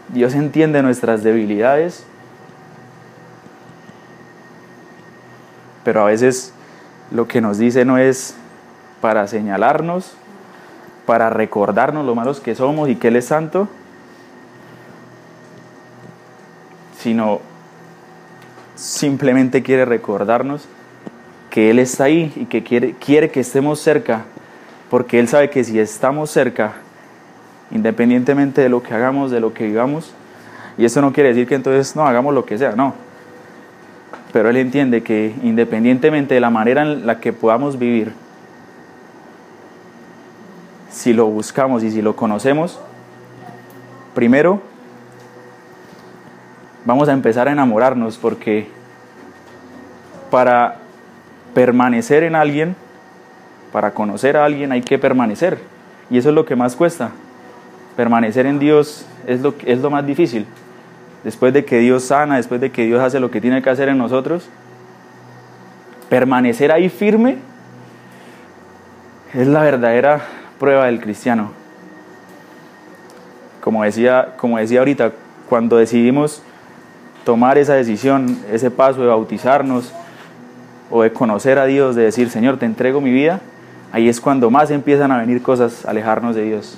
[0.09, 2.05] Dios entiende nuestras debilidades.
[5.83, 6.53] Pero a veces
[7.11, 8.35] lo que nos dice no es
[8.99, 10.15] para señalarnos,
[11.07, 13.69] para recordarnos lo malos que somos y que Él es santo,
[16.99, 17.39] sino
[18.75, 20.67] simplemente quiere recordarnos
[21.49, 24.25] que Él está ahí y que quiere, quiere que estemos cerca,
[24.89, 26.73] porque Él sabe que si estamos cerca,
[27.71, 30.13] independientemente de lo que hagamos, de lo que vivamos,
[30.77, 32.93] y eso no quiere decir que entonces no hagamos lo que sea, no.
[34.33, 38.11] Pero Él entiende que independientemente de la manera en la que podamos vivir,
[40.89, 42.79] si lo buscamos y si lo conocemos,
[44.15, 44.61] primero
[46.85, 48.67] vamos a empezar a enamorarnos porque
[50.31, 50.77] para
[51.53, 52.75] permanecer en alguien,
[53.71, 55.59] para conocer a alguien hay que permanecer.
[56.09, 57.11] Y eso es lo que más cuesta.
[57.95, 60.45] Permanecer en Dios es lo, es lo más difícil.
[61.23, 63.89] Después de que Dios sana, después de que Dios hace lo que tiene que hacer
[63.89, 64.47] en nosotros,
[66.09, 67.37] permanecer ahí firme
[69.33, 70.21] es la verdadera
[70.59, 71.51] prueba del cristiano.
[73.61, 75.11] Como decía, como decía ahorita,
[75.49, 76.41] cuando decidimos
[77.25, 79.91] tomar esa decisión, ese paso de bautizarnos
[80.89, 83.41] o de conocer a Dios, de decir, Señor, te entrego mi vida,
[83.91, 86.77] ahí es cuando más empiezan a venir cosas alejarnos de Dios.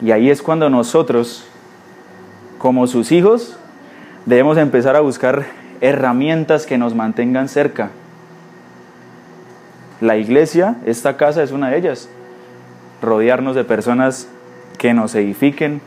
[0.00, 1.44] Y ahí es cuando nosotros,
[2.58, 3.56] como sus hijos,
[4.26, 5.46] debemos empezar a buscar
[5.80, 7.90] herramientas que nos mantengan cerca.
[10.00, 12.08] La iglesia, esta casa es una de ellas.
[13.02, 14.28] Rodearnos de personas
[14.78, 15.80] que nos edifiquen,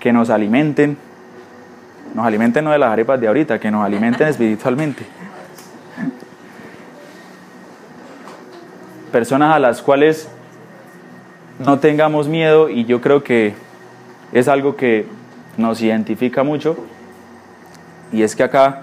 [0.00, 0.96] que nos alimenten.
[2.14, 5.04] Nos alimenten no de las arepas de ahorita, que nos alimenten espiritualmente.
[9.12, 10.28] Personas a las cuales
[11.58, 13.54] no tengamos miedo y yo creo que
[14.32, 15.06] es algo que
[15.56, 16.76] nos identifica mucho
[18.12, 18.82] y es que acá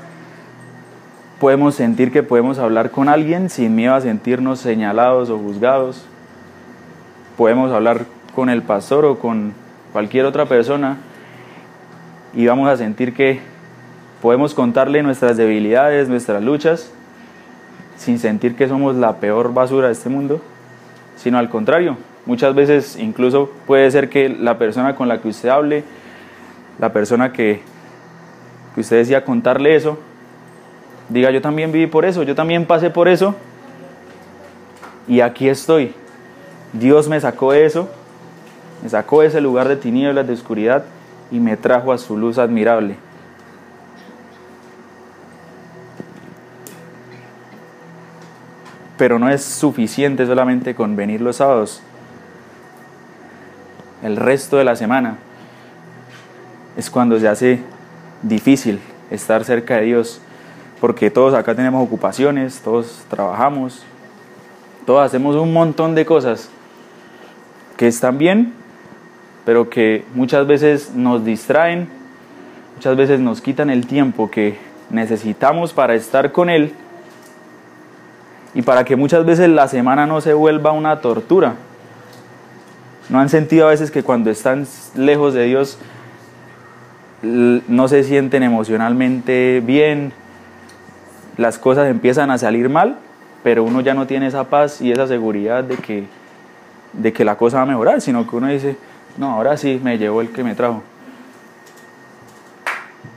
[1.39, 6.05] podemos sentir que podemos hablar con alguien sin miedo a sentirnos señalados o juzgados.
[7.37, 9.53] Podemos hablar con el pastor o con
[9.91, 10.97] cualquier otra persona
[12.33, 13.39] y vamos a sentir que
[14.21, 16.91] podemos contarle nuestras debilidades, nuestras luchas,
[17.97, 20.41] sin sentir que somos la peor basura de este mundo,
[21.15, 25.49] sino al contrario, Muchas veces incluso puede ser que la persona con la que usted
[25.49, 25.83] hable,
[26.79, 27.61] la persona que,
[28.73, 29.99] que usted decía contarle eso,
[31.09, 33.35] diga yo también viví por eso, yo también pasé por eso
[35.07, 35.93] y aquí estoy.
[36.73, 37.89] Dios me sacó de eso,
[38.83, 40.83] me sacó de ese lugar de tinieblas, de oscuridad
[41.31, 42.97] y me trajo a su luz admirable.
[48.97, 51.81] Pero no es suficiente solamente con venir los sábados
[54.05, 55.15] el resto de la semana,
[56.77, 57.59] es cuando se hace
[58.21, 60.21] difícil estar cerca de Dios,
[60.85, 63.81] porque todos acá tenemos ocupaciones, todos trabajamos,
[64.85, 66.47] todos hacemos un montón de cosas
[67.75, 68.53] que están bien,
[69.45, 71.89] pero que muchas veces nos distraen,
[72.75, 74.59] muchas veces nos quitan el tiempo que
[74.91, 76.75] necesitamos para estar con Él
[78.53, 81.55] y para que muchas veces la semana no se vuelva una tortura
[83.09, 85.79] ¿No han sentido a veces que cuando están lejos de Dios
[87.23, 90.13] no se sienten emocionalmente bien?
[91.37, 92.97] Las cosas empiezan a salir mal,
[93.43, 96.05] pero uno ya no tiene esa paz y esa seguridad de que,
[96.93, 98.77] de que la cosa va a mejorar, sino que uno dice,
[99.17, 100.81] no, ahora sí me llevó el que me trajo.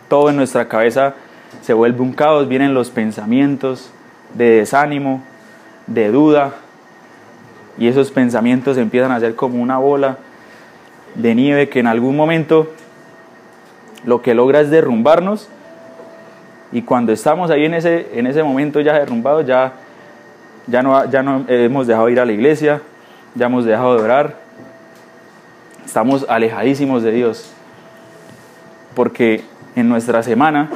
[0.09, 1.15] Todo en nuestra cabeza
[1.63, 3.91] se vuelve un caos, vienen los pensamientos
[4.35, 5.23] de desánimo,
[5.87, 6.55] de duda,
[7.79, 10.19] y esos pensamientos empiezan a ser como una bola
[11.15, 12.69] de nieve que en algún momento
[14.05, 15.49] lo que logra es derrumbarnos
[16.71, 19.73] y cuando estamos ahí en ese, en ese momento ya derrumbados, ya,
[20.67, 22.83] ya, no, ya no hemos dejado de ir a la iglesia,
[23.35, 24.37] ya hemos dejado de orar,
[25.85, 27.51] estamos alejadísimos de Dios,
[28.95, 29.43] porque
[29.77, 30.69] en nuestra semana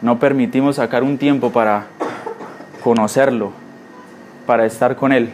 [0.00, 1.86] no permitimos sacar un tiempo para
[2.82, 3.52] conocerlo,
[4.46, 5.30] para estar con Él.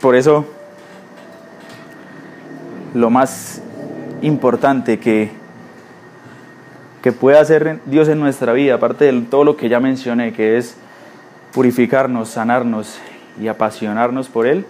[0.00, 0.46] Por eso,
[2.94, 3.62] lo más
[4.22, 5.30] importante que,
[7.02, 10.58] que puede hacer Dios en nuestra vida, aparte de todo lo que ya mencioné, que
[10.58, 10.76] es
[11.52, 12.98] purificarnos, sanarnos
[13.40, 14.66] y apasionarnos por Él,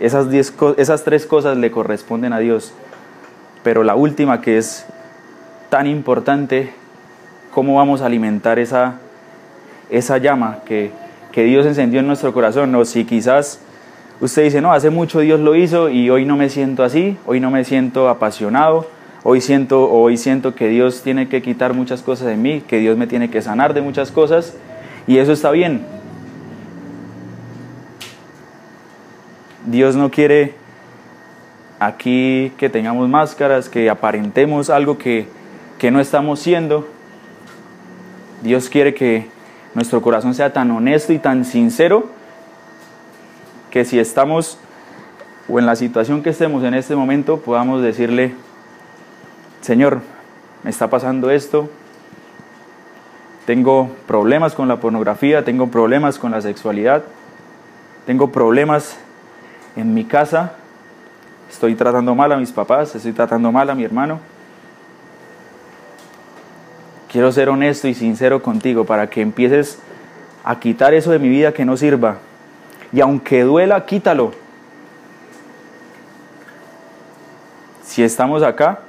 [0.00, 2.72] esas, diez, esas tres cosas le corresponden a Dios.
[3.62, 4.86] Pero la última que es
[5.68, 6.72] tan importante,
[7.52, 8.94] cómo vamos a alimentar esa,
[9.90, 10.90] esa llama que,
[11.32, 12.74] que Dios encendió en nuestro corazón.
[12.74, 13.60] O si quizás
[14.20, 17.40] usted dice, no, hace mucho Dios lo hizo y hoy no me siento así, hoy
[17.40, 18.86] no me siento apasionado,
[19.22, 22.96] hoy siento, hoy siento que Dios tiene que quitar muchas cosas de mí, que Dios
[22.96, 24.54] me tiene que sanar de muchas cosas
[25.06, 25.84] y eso está bien.
[29.66, 30.54] Dios no quiere
[31.78, 35.28] aquí que tengamos máscaras, que aparentemos algo que,
[35.78, 36.86] que no estamos siendo.
[38.42, 39.26] Dios quiere que
[39.74, 42.19] nuestro corazón sea tan honesto y tan sincero
[43.70, 44.58] que si estamos
[45.48, 48.34] o en la situación que estemos en este momento podamos decirle,
[49.60, 50.00] Señor,
[50.62, 51.68] me está pasando esto,
[53.46, 57.02] tengo problemas con la pornografía, tengo problemas con la sexualidad,
[58.06, 58.96] tengo problemas
[59.76, 60.52] en mi casa,
[61.50, 64.20] estoy tratando mal a mis papás, estoy tratando mal a mi hermano.
[67.10, 69.80] Quiero ser honesto y sincero contigo para que empieces
[70.44, 72.18] a quitar eso de mi vida que no sirva.
[72.92, 74.32] Y aunque duela, quítalo.
[77.84, 78.80] Si estamos acá,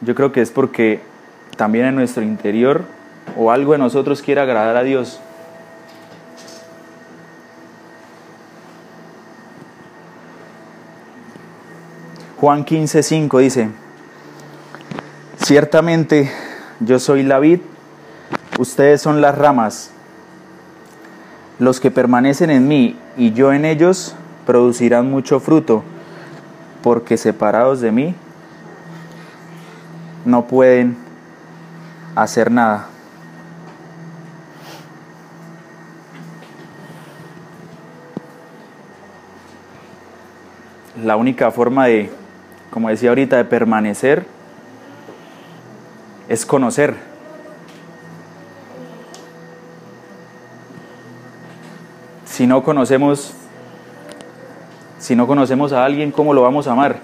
[0.00, 1.00] yo creo que es porque
[1.56, 2.84] también en nuestro interior
[3.36, 5.20] o algo de nosotros quiere agradar a Dios.
[12.42, 13.68] Juan 15, 5 dice,
[15.36, 16.28] ciertamente
[16.80, 17.60] yo soy la vid,
[18.58, 19.92] ustedes son las ramas,
[21.62, 25.84] los que permanecen en mí y yo en ellos producirán mucho fruto,
[26.82, 28.16] porque separados de mí
[30.24, 30.96] no pueden
[32.16, 32.88] hacer nada.
[41.00, 42.10] La única forma de,
[42.70, 44.26] como decía ahorita, de permanecer
[46.28, 47.11] es conocer.
[52.42, 53.34] Si no conocemos,
[54.98, 56.96] si no conocemos a alguien, ¿cómo lo vamos a amar?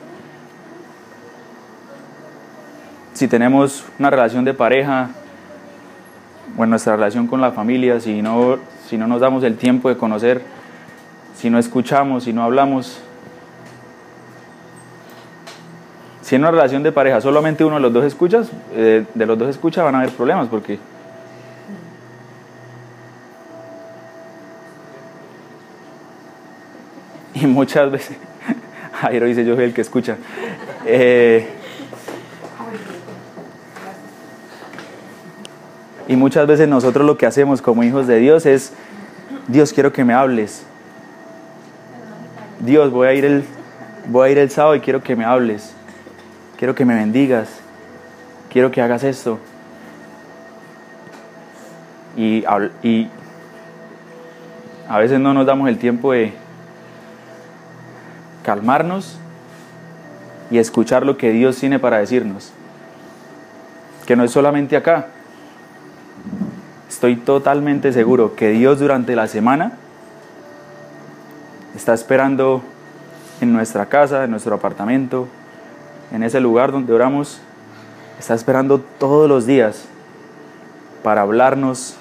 [3.13, 5.11] si tenemos una relación de pareja
[6.57, 8.59] o en nuestra relación con la familia, si no,
[8.89, 10.43] si no nos damos el tiempo de conocer,
[11.37, 13.01] si no escuchamos, si no hablamos.
[16.21, 19.39] Si en una relación de pareja solamente uno de los dos escuchas, eh, de los
[19.39, 20.81] dos escucha van a haber problemas porque
[27.43, 28.17] y muchas veces
[29.01, 30.17] Jairo dice yo soy el que escucha
[30.87, 31.49] eh,
[36.09, 38.73] Y muchas veces nosotros lo que hacemos como hijos de Dios es,
[39.47, 40.63] Dios quiero que me hables.
[42.61, 43.45] Dios, voy a ir el,
[44.07, 45.75] voy a ir el sábado y quiero que me hables.
[46.57, 47.51] Quiero que me bendigas.
[48.51, 49.39] Quiero que hagas esto.
[52.17, 52.43] Y,
[52.83, 53.11] y
[54.89, 56.33] a veces no nos damos el tiempo de
[58.49, 59.19] calmarnos
[60.51, 62.51] y escuchar lo que Dios tiene para decirnos.
[64.07, 65.09] Que no es solamente acá,
[66.89, 69.73] estoy totalmente seguro que Dios durante la semana
[71.77, 72.63] está esperando
[73.43, 75.29] en nuestra casa, en nuestro apartamento,
[76.11, 77.43] en ese lugar donde oramos,
[78.19, 79.85] está esperando todos los días
[81.03, 81.99] para hablarnos.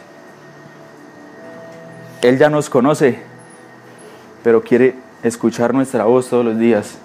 [2.22, 3.20] Él ya nos conoce,
[4.46, 6.98] pero quiere escuchar nuestra voz todos los días.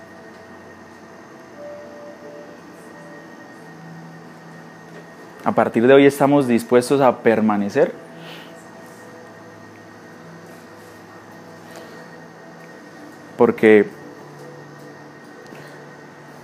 [5.44, 7.92] a partir de hoy estamos dispuestos a permanecer.
[13.36, 13.86] Porque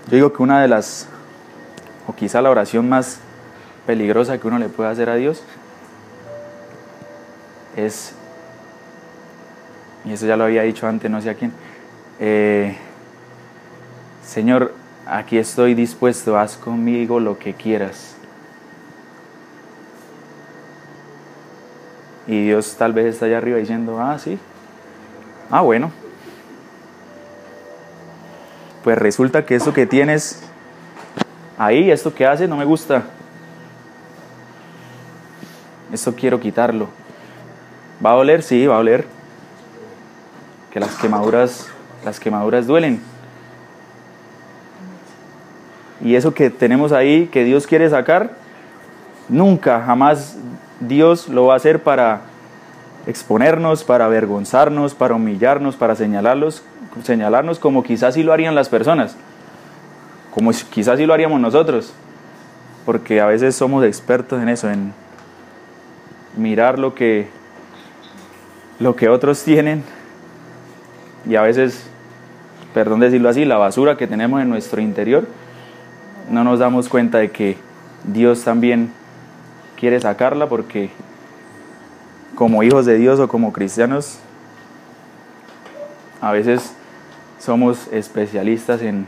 [0.09, 1.07] yo digo que una de las,
[2.07, 3.21] o quizá la oración más
[3.87, 5.43] peligrosa que uno le puede hacer a Dios,
[7.77, 8.15] es,
[10.05, 11.53] y eso ya lo había dicho antes, no sé a quién,
[12.21, 12.77] eh,
[14.25, 14.75] Señor,
[15.07, 18.17] aquí estoy dispuesto, haz conmigo lo que quieras.
[22.27, 24.39] Y Dios tal vez está allá arriba diciendo, ah, sí,
[25.51, 25.91] ah, bueno.
[28.85, 30.43] Pues resulta que eso que tienes
[31.57, 33.05] ahí, esto que haces, no me gusta.
[35.91, 36.89] Esto quiero quitarlo.
[38.05, 38.43] ¿Va a doler?
[38.43, 39.18] Sí, va a doler.
[40.73, 41.69] Que las quemaduras,
[42.05, 43.01] las quemaduras duelen.
[46.01, 48.33] Y eso que tenemos ahí, que Dios quiere sacar,
[49.29, 50.39] Nunca, jamás
[50.81, 52.23] Dios lo va a hacer para
[53.07, 56.63] exponernos, para avergonzarnos, para humillarnos, para señalarlos,
[57.03, 59.17] señalarnos como quizás sí lo harían las personas,
[60.35, 61.93] como quizás sí lo haríamos nosotros,
[62.87, 64.95] porque a veces somos expertos en eso, en
[66.37, 67.29] mirar lo que,
[68.79, 69.85] lo que otros tienen
[71.29, 71.85] y a veces,
[72.73, 75.29] perdón decirlo así, la basura que tenemos en nuestro interior,
[76.31, 77.59] no nos damos cuenta de que
[78.05, 78.91] Dios también
[79.77, 80.91] quiere sacarla porque
[82.35, 84.19] como hijos de Dios o como cristianos,
[86.21, 86.73] a veces
[87.39, 89.07] somos especialistas en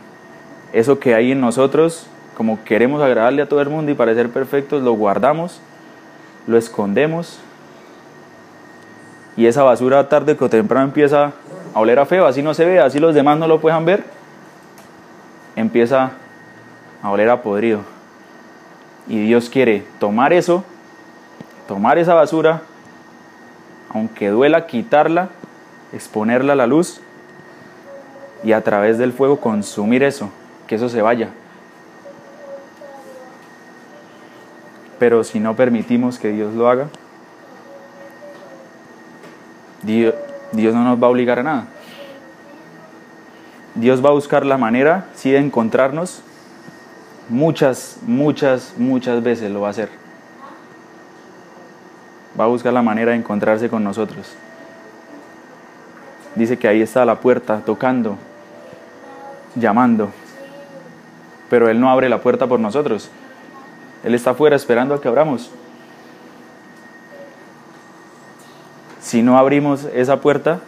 [0.72, 2.06] eso que hay en nosotros,
[2.36, 5.60] como queremos agradarle a todo el mundo y parecer perfectos, lo guardamos,
[6.46, 7.38] lo escondemos.
[9.36, 11.32] Y esa basura tarde o temprano empieza
[11.74, 14.04] a oler a feo, así no se ve, así los demás no lo puedan ver,
[15.56, 16.12] empieza
[17.02, 17.80] a oler a podrido.
[19.08, 20.64] Y Dios quiere tomar eso,
[21.66, 22.62] tomar esa basura,
[23.92, 25.28] aunque duela quitarla,
[25.92, 27.00] exponerla a la luz
[28.44, 30.30] y a través del fuego consumir eso,
[30.66, 31.30] que eso se vaya.
[34.98, 36.88] Pero si no permitimos que Dios lo haga,
[39.82, 40.14] Dios,
[40.52, 41.64] Dios no nos va a obligar a nada.
[43.74, 46.22] Dios va a buscar la manera, sí, de encontrarnos.
[47.28, 49.88] Muchas, muchas, muchas veces lo va a hacer.
[52.38, 54.34] Va a buscar la manera de encontrarse con nosotros.
[56.34, 58.16] Dice que ahí está la puerta, tocando,
[59.54, 60.10] llamando.
[61.48, 63.10] Pero Él no abre la puerta por nosotros.
[64.04, 65.50] Él está afuera esperando a que abramos.
[69.10, 70.60] Si no abrimos esa puerta,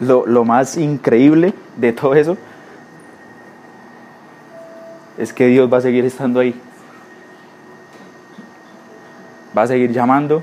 [0.00, 2.36] lo, más increíble de todo eso
[5.16, 6.60] es que Dios va a seguir estando ahí.
[9.56, 10.42] Va a seguir llamando,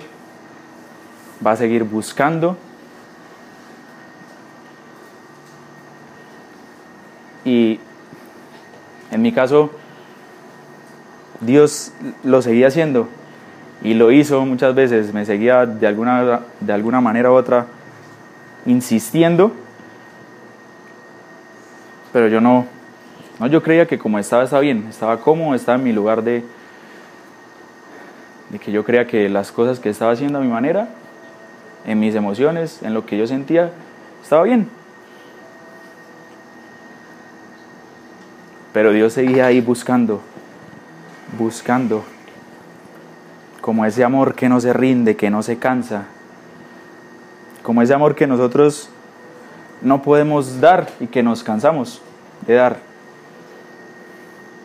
[1.46, 2.56] va a seguir buscando.
[7.44, 7.82] Y
[9.12, 9.72] en mi caso,
[11.42, 11.92] Dios
[12.24, 13.10] lo seguía haciendo
[13.82, 17.68] y lo hizo muchas veces, me seguía de alguna, de alguna manera u otra
[18.66, 19.52] insistiendo,
[22.12, 22.66] pero yo no,
[23.40, 26.44] no, yo creía que como estaba, estaba bien, estaba cómodo, estaba en mi lugar de,
[28.50, 30.90] de que yo creía que las cosas que estaba haciendo a mi manera,
[31.86, 33.72] en mis emociones, en lo que yo sentía,
[34.22, 34.68] estaba bien.
[38.74, 40.22] Pero Dios seguía ahí buscando,
[41.38, 42.04] buscando,
[43.68, 46.06] como ese amor que no se rinde, que no se cansa,
[47.64, 48.88] como ese amor que nosotros
[49.82, 52.02] no podemos dar y que nos cansamos
[52.46, 52.78] de dar.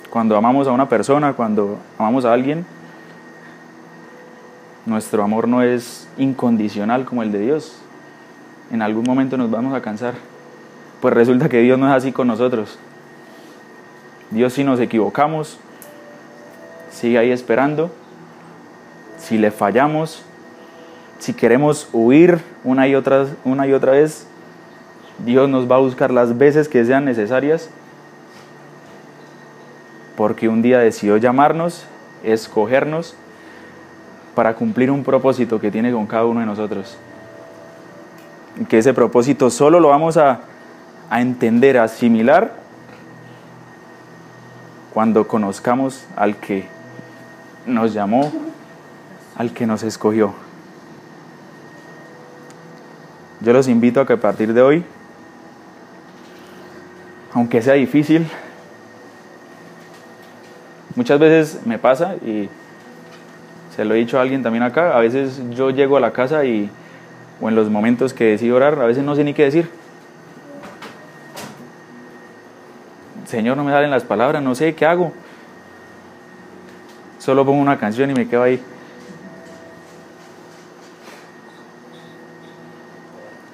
[0.09, 2.65] Cuando amamos a una persona, cuando amamos a alguien,
[4.87, 7.79] nuestro amor no es incondicional como el de Dios.
[8.71, 10.15] En algún momento nos vamos a cansar.
[11.01, 12.79] Pues resulta que Dios no es así con nosotros.
[14.31, 15.59] Dios si nos equivocamos,
[16.93, 17.91] sigue ahí esperando.
[19.23, 20.25] Si le fallamos,
[21.21, 24.27] si queremos huir una y otra, una y otra vez,
[25.25, 27.71] Dios nos va a buscar las veces que sean necesarias,
[30.17, 31.85] porque un día decidió llamarnos,
[32.25, 33.15] escogernos,
[34.35, 36.97] para cumplir un propósito que tiene con cada uno de nosotros.
[38.69, 40.41] Que ese propósito solo lo vamos a,
[41.09, 42.55] a entender, a asimilar,
[44.93, 46.67] cuando conozcamos al que
[47.67, 48.33] nos llamó,
[49.37, 50.35] al que nos escogió.
[53.41, 54.85] Yo los invito a que a partir de hoy,
[57.33, 58.27] aunque sea difícil,
[60.95, 62.49] muchas veces me pasa y
[63.75, 66.45] se lo he dicho a alguien también acá, a veces yo llego a la casa
[66.45, 66.71] y,
[67.41, 69.69] o en los momentos que decido orar, a veces no sé ni qué decir.
[73.27, 75.13] Señor, no me salen las palabras, no sé qué hago.
[77.19, 78.63] Solo pongo una canción y me quedo ahí.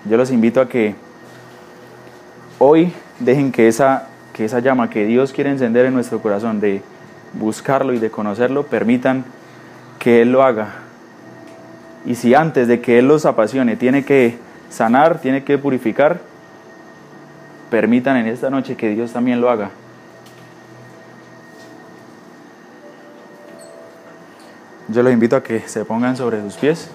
[0.09, 0.95] Yo los invito a que
[2.59, 6.83] hoy dejen que esa, que esa llama que Dios quiere encender en nuestro corazón de
[7.35, 9.25] buscarlo y de conocerlo, permitan
[9.99, 10.77] que Él lo haga.
[12.07, 14.39] Y si antes de que Él los apasione tiene que
[14.71, 16.21] sanar, tiene que purificar,
[17.71, 19.71] permitan en esta noche que Dios también lo haga.
[24.89, 26.91] Yo los invito a que se pongan sobre sus pies.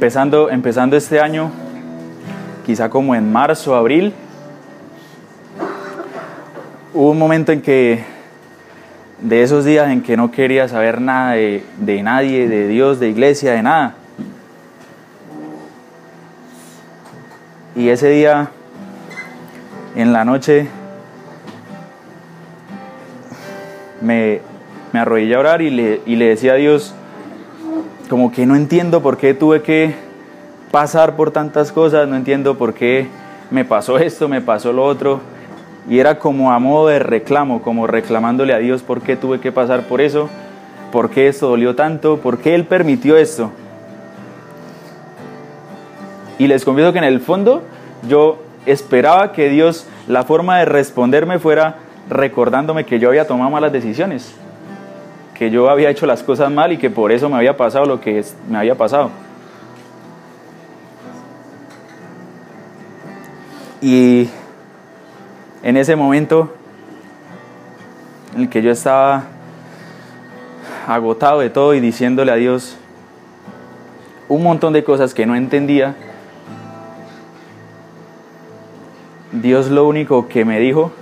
[0.00, 1.50] Empezando, empezando este año,
[2.64, 4.14] quizá como en marzo, abril,
[6.94, 8.02] hubo un momento en que,
[9.20, 13.10] de esos días en que no quería saber nada de, de nadie, de Dios, de
[13.10, 13.94] iglesia, de nada.
[17.76, 18.48] Y ese día,
[19.96, 20.66] en la noche,
[24.00, 24.40] me,
[24.94, 26.94] me arrodillé a orar y le, y le decía a Dios,
[28.10, 29.94] como que no entiendo por qué tuve que
[30.72, 33.06] pasar por tantas cosas, no entiendo por qué
[33.52, 35.20] me pasó esto, me pasó lo otro.
[35.88, 39.52] Y era como a modo de reclamo, como reclamándole a Dios por qué tuve que
[39.52, 40.28] pasar por eso,
[40.90, 43.52] por qué esto dolió tanto, por qué Él permitió esto.
[46.36, 47.62] Y les confieso que en el fondo
[48.08, 51.76] yo esperaba que Dios, la forma de responderme fuera
[52.08, 54.34] recordándome que yo había tomado malas decisiones,
[55.40, 57.98] que yo había hecho las cosas mal y que por eso me había pasado lo
[57.98, 59.10] que me había pasado.
[63.80, 64.28] Y
[65.62, 66.52] en ese momento
[68.34, 69.28] en el que yo estaba
[70.86, 72.76] agotado de todo y diciéndole a Dios
[74.28, 75.96] un montón de cosas que no entendía,
[79.32, 80.92] Dios lo único que me dijo,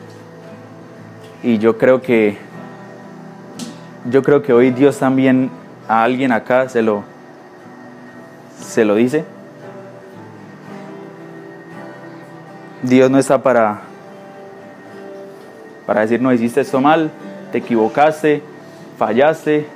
[1.43, 2.47] y yo creo que
[4.11, 5.51] yo creo que hoy Dios también
[5.89, 7.05] a alguien acá se lo
[8.61, 9.25] se lo dice.
[12.83, 13.81] Dios no está para
[15.87, 17.11] para decir no hiciste esto mal,
[17.51, 18.43] te equivocaste,
[18.99, 19.67] fallaste.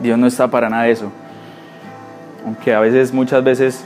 [0.00, 1.10] Dios no está para nada de eso.
[2.44, 3.82] Aunque a veces, muchas veces,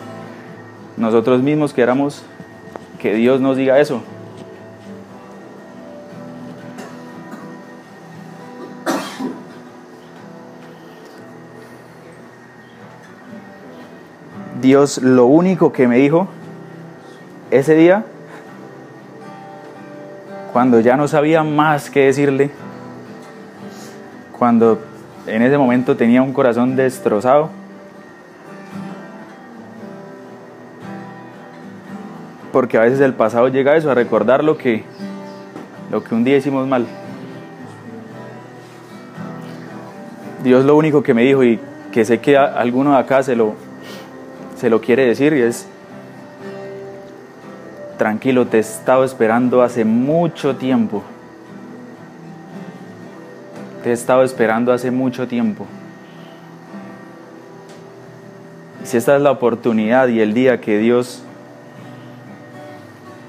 [0.99, 2.23] nosotros mismos queramos
[3.01, 4.03] que Dios nos diga eso.
[14.61, 16.29] Dios lo único que me dijo
[17.51, 18.05] ese día,
[20.53, 22.51] cuando ya no sabía más que decirle,
[24.39, 24.79] cuando
[25.27, 27.49] en ese momento tenía un corazón destrozado,
[32.61, 34.85] porque a veces el pasado llega a eso, a recordar lo que,
[35.91, 36.85] lo que un día hicimos mal.
[40.45, 41.59] Dios lo único que me dijo y
[41.91, 43.55] que sé que alguno de acá se lo,
[44.59, 45.69] se lo quiere decir y es,
[47.97, 51.03] tranquilo, te he estado esperando hace mucho tiempo.
[53.83, 55.65] Te he estado esperando hace mucho tiempo.
[58.85, 61.25] Y si esta es la oportunidad y el día que Dios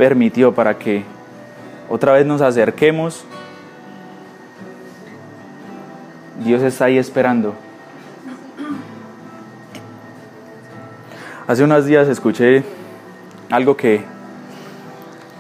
[0.02, 1.04] permitió para que
[1.88, 3.24] otra vez nos acerquemos,
[6.44, 7.54] Dios está ahí esperando.
[11.48, 12.64] Hace unos días escuché
[13.52, 14.02] algo que,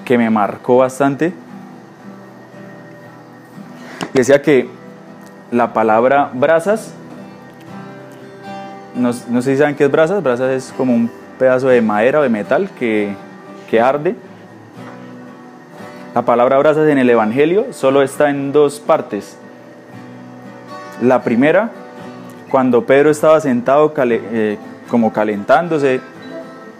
[0.06, 1.34] que me marcó bastante.
[4.14, 4.70] Decía que
[5.50, 6.94] la palabra brasas,
[8.94, 11.10] no, no, sé si saben qué es brasas, brasas es como un
[11.40, 13.16] pedazo de madera o de metal que,
[13.68, 14.16] que arde.
[16.14, 19.38] La palabra brasas en el Evangelio solo está en dos partes.
[21.02, 21.72] La primera,
[22.50, 24.58] cuando Pedro estaba sentado eh,
[24.90, 26.02] como calentándose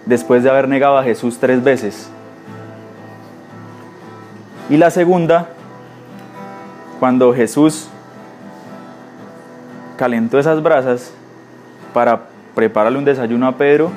[0.06, 2.10] después de haber negado a Jesús tres veces.
[4.70, 5.48] Y la segunda,
[7.00, 7.88] cuando Jesús
[9.96, 11.14] calentó esas brasas
[11.94, 12.24] para
[12.54, 13.92] prepararle un desayuno a Pedro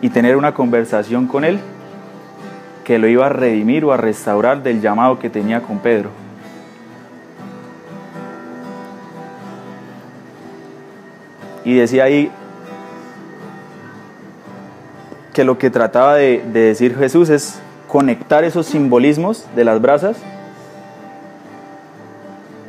[0.00, 1.58] y tener una conversación con él
[2.88, 6.08] que lo iba a redimir o a restaurar del llamado que tenía con Pedro.
[11.66, 12.32] Y decía ahí
[15.34, 20.16] que lo que trataba de, de, decir Jesús es conectar esos simbolismos de las brasas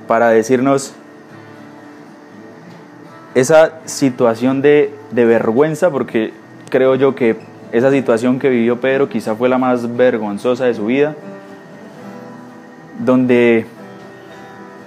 [0.06, 0.96] para decirnos
[3.36, 6.34] esa situación de, de vergüenza, porque
[6.70, 7.38] creo yo que
[7.72, 11.16] esa situación que vivió Pedro quizá fue la más vergonzosa de su vida,
[13.00, 13.66] donde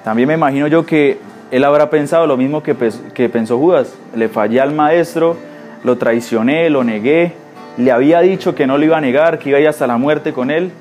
[0.05, 1.19] también me imagino yo que
[1.51, 2.75] él habrá pensado lo mismo que,
[3.15, 5.37] que pensó Judas, le fallé al maestro,
[5.85, 7.35] lo traicioné, lo negué,
[7.77, 9.97] le había dicho que no lo iba a negar, que iba a ir hasta la
[9.97, 10.73] muerte con él,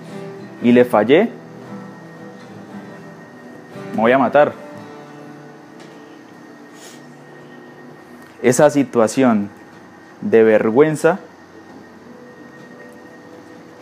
[0.64, 1.30] y le fallé,
[3.94, 4.54] me voy a matar.
[8.42, 9.50] Esa situación
[10.22, 11.20] de vergüenza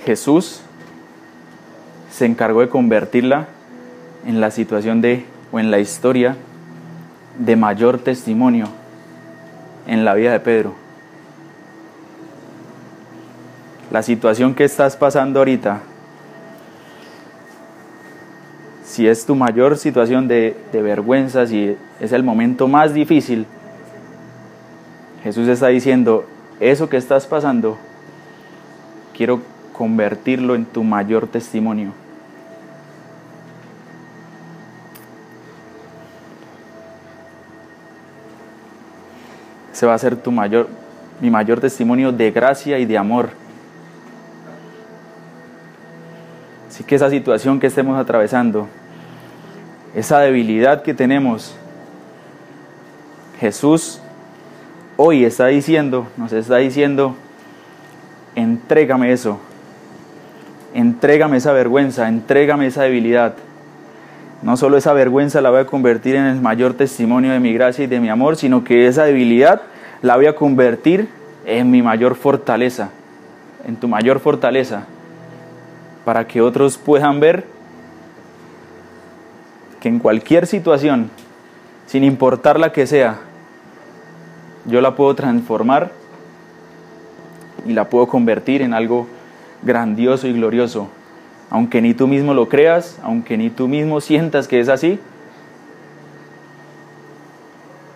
[0.06, 0.62] Jesús
[2.12, 3.48] se encargó de convertirla
[4.26, 6.36] en la situación de o en la historia
[7.38, 8.68] de mayor testimonio
[9.88, 10.74] en la vida de Pedro.
[13.92, 15.82] La situación que estás pasando ahorita,
[18.86, 23.48] si es tu mayor situación de, de vergüenza, si es el momento más difícil,
[25.24, 26.26] Jesús está diciendo,
[26.60, 27.78] eso que estás pasando,
[29.16, 29.42] quiero
[29.80, 31.94] convertirlo en tu mayor testimonio.
[39.72, 40.68] Ese va a ser tu mayor,
[41.22, 43.30] mi mayor testimonio de gracia y de amor.
[46.68, 48.68] Así que esa situación que estemos atravesando,
[49.96, 51.56] esa debilidad que tenemos,
[53.40, 54.02] Jesús
[54.98, 57.16] hoy está diciendo, nos está diciendo,
[58.36, 59.40] entrégame eso,
[60.74, 63.36] entrégame esa vergüenza, entrégame esa debilidad.
[64.42, 67.84] No solo esa vergüenza la voy a convertir en el mayor testimonio de mi gracia
[67.84, 69.62] y de mi amor, sino que esa debilidad
[70.02, 71.10] la voy a convertir
[71.46, 72.90] en mi mayor fortaleza,
[73.68, 74.86] en tu mayor fortaleza,
[76.06, 77.46] para que otros puedan ver
[79.80, 81.10] que en cualquier situación,
[81.88, 83.18] sin importar la que sea,
[84.66, 85.92] yo la puedo transformar
[87.66, 89.08] y la puedo convertir en algo
[89.62, 90.90] grandioso y glorioso.
[91.50, 95.00] Aunque ni tú mismo lo creas, aunque ni tú mismo sientas que es así,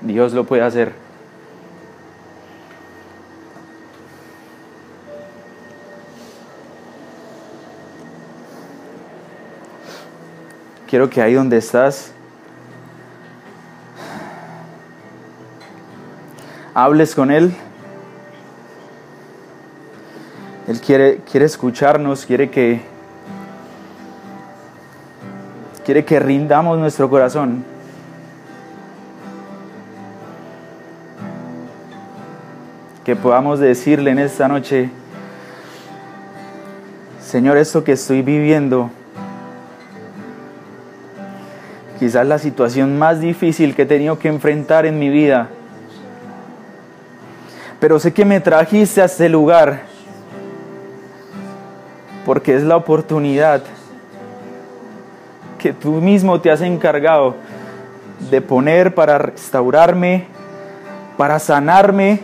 [0.02, 0.94] Dios lo puede hacer.
[10.88, 12.12] Quiero que ahí donde estás,
[16.74, 17.52] hables con Él.
[20.68, 22.82] Él quiere, quiere escucharnos, quiere que,
[25.84, 27.66] quiere que rindamos nuestro corazón.
[33.04, 34.90] Que podamos decirle en esta noche,
[37.20, 38.90] Señor, esto que estoy viviendo,
[42.00, 45.50] quizás la situación más difícil que he tenido que enfrentar en mi vida,
[47.82, 49.93] pero sé que me trajiste a este lugar
[52.26, 53.62] porque es la oportunidad
[55.60, 57.36] que tú mismo te has encargado
[58.30, 60.26] de poner para restaurarme,
[61.18, 62.22] para sanarme,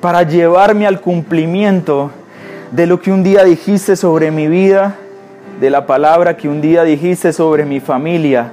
[0.00, 2.10] para llevarme al cumplimiento
[2.70, 4.96] de lo que un día dijiste sobre mi vida,
[5.60, 8.52] de la palabra que un día dijiste sobre mi familia.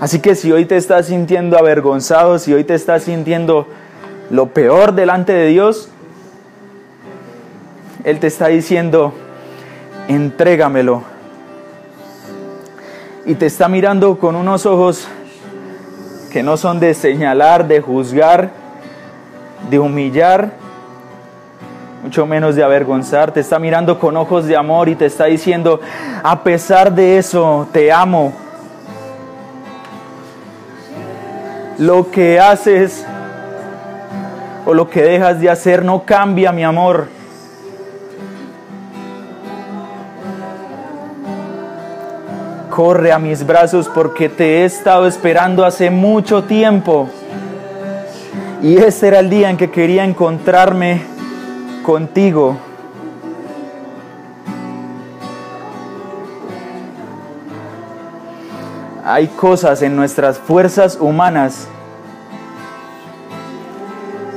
[0.00, 3.66] Así que si hoy te estás sintiendo avergonzado, si hoy te estás sintiendo
[4.30, 5.88] lo peor delante de Dios,
[8.06, 9.12] Él te está diciendo,
[10.06, 11.02] entrégamelo.
[13.24, 15.08] Y te está mirando con unos ojos
[16.30, 18.50] que no son de señalar, de juzgar,
[19.68, 20.52] de humillar,
[22.04, 23.32] mucho menos de avergonzar.
[23.32, 25.80] Te está mirando con ojos de amor y te está diciendo,
[26.22, 28.32] a pesar de eso, te amo.
[31.78, 33.04] Lo que haces
[34.64, 37.15] o lo que dejas de hacer no cambia, mi amor.
[42.76, 47.08] Corre a mis brazos porque te he estado esperando hace mucho tiempo.
[48.60, 51.00] Y este era el día en que quería encontrarme
[51.82, 52.58] contigo.
[59.06, 61.68] Hay cosas en nuestras fuerzas humanas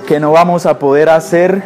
[0.07, 1.61] que no vamos a poder hacer,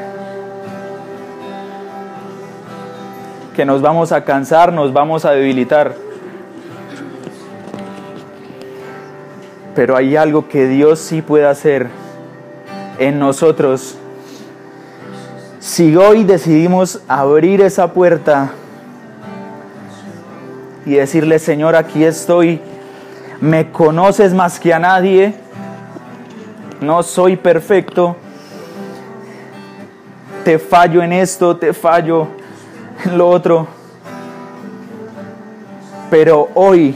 [3.55, 6.12] que nos vamos a cansar, nos vamos a debilitar.
[9.75, 11.89] Pero hay algo que Dios sí puede hacer
[12.99, 13.97] en nosotros.
[15.59, 18.51] Si hoy decidimos abrir esa puerta
[20.85, 22.61] y decirle, Señor, aquí estoy,
[23.39, 25.33] me conoces más que a nadie,
[26.81, 28.17] no soy perfecto,
[30.43, 32.27] te fallo en esto, te fallo
[33.05, 33.65] en lo otro,
[36.09, 36.95] pero hoy,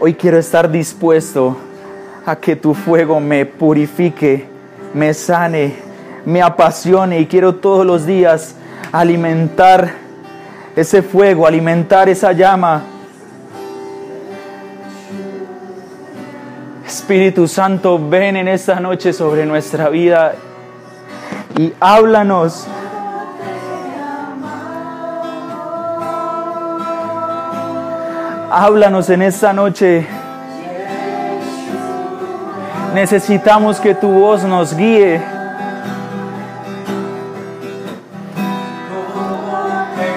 [0.00, 1.56] hoy quiero estar dispuesto
[2.26, 4.46] a que tu fuego me purifique,
[4.94, 5.74] me sane,
[6.24, 8.54] me apasione y quiero todos los días
[8.92, 9.92] alimentar
[10.74, 12.82] ese fuego, alimentar esa llama.
[16.86, 20.34] Espíritu Santo, ven en esta noche sobre nuestra vida
[21.58, 22.66] y háblanos.
[28.50, 30.06] Háblanos en esta noche.
[32.94, 35.20] Necesitamos que tu voz nos guíe.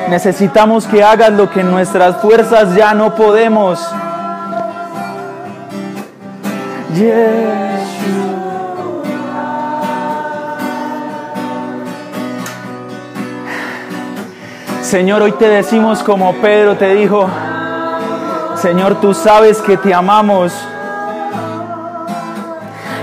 [0.10, 3.80] Necesitamos que hagas lo que nuestras fuerzas ya no podemos.
[14.84, 17.28] Señor, hoy te decimos como Pedro te dijo,
[18.62, 20.54] Señor, tú sabes que te amamos.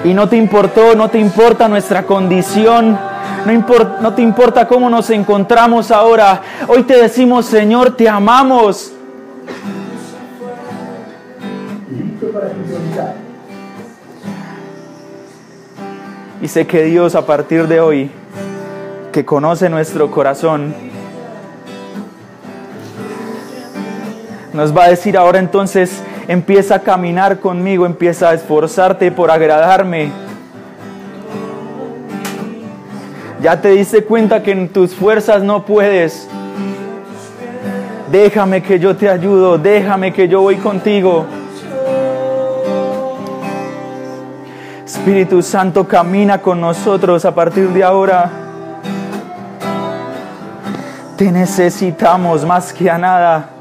[0.04, 2.98] Y no te importó, no te importa nuestra condición,
[3.46, 3.64] no,
[4.02, 6.42] no te importa cómo nos encontramos ahora.
[6.68, 8.92] Hoy te decimos, Señor, te amamos.
[16.42, 18.10] Y sé que Dios a partir de hoy,
[19.10, 20.74] que conoce nuestro corazón,
[24.52, 30.10] nos va a decir ahora entonces, empieza a caminar conmigo, empieza a esforzarte por agradarme.
[33.42, 36.28] Ya te diste cuenta que en tus fuerzas no puedes.
[38.10, 41.26] Déjame que yo te ayudo, déjame que yo voy contigo.
[44.84, 48.30] Espíritu Santo, camina con nosotros a partir de ahora.
[51.16, 53.53] Te necesitamos más que a nada.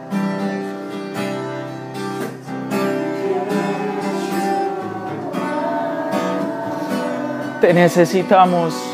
[7.71, 8.92] Necesitamos.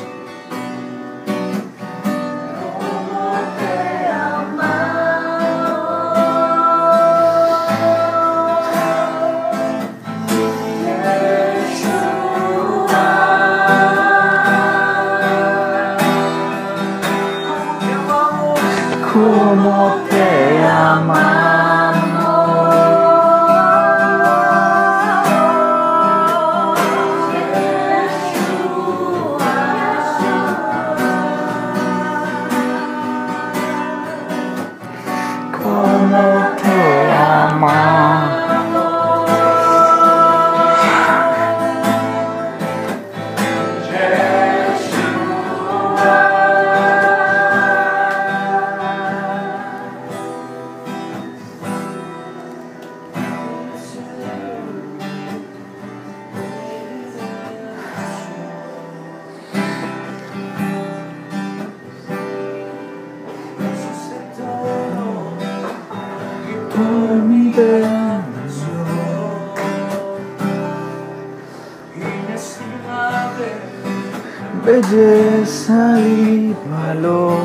[75.50, 77.38] Y valor.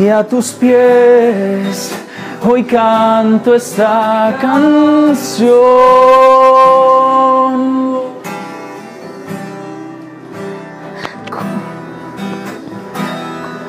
[0.00, 1.92] Y a tus pies
[2.46, 5.58] hoy canto esta canción.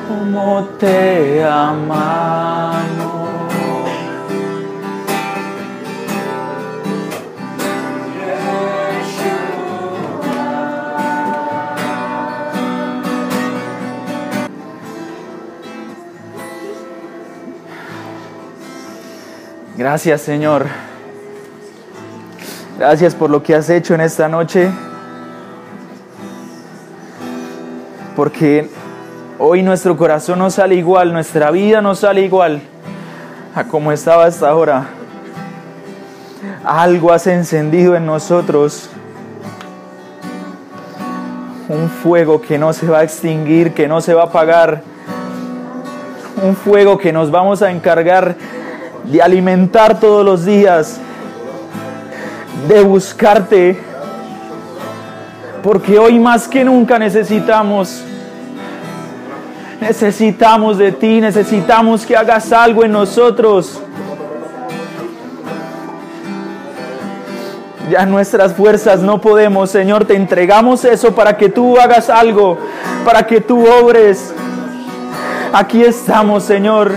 [0.08, 2.19] Como te amamos.
[19.80, 20.66] Gracias Señor.
[22.78, 24.70] Gracias por lo que has hecho en esta noche.
[28.14, 28.68] Porque
[29.38, 32.60] hoy nuestro corazón no sale igual, nuestra vida no sale igual
[33.54, 34.86] a como estaba hasta ahora.
[36.62, 38.90] Algo has encendido en nosotros.
[41.70, 44.82] Un fuego que no se va a extinguir, que no se va a apagar.
[46.42, 48.36] Un fuego que nos vamos a encargar
[49.04, 51.00] de alimentar todos los días,
[52.68, 53.80] de buscarte,
[55.62, 58.02] porque hoy más que nunca necesitamos,
[59.80, 63.80] necesitamos de ti, necesitamos que hagas algo en nosotros.
[67.90, 72.56] Ya nuestras fuerzas no podemos, Señor, te entregamos eso para que tú hagas algo,
[73.04, 74.32] para que tú obres.
[75.52, 76.92] Aquí estamos, Señor.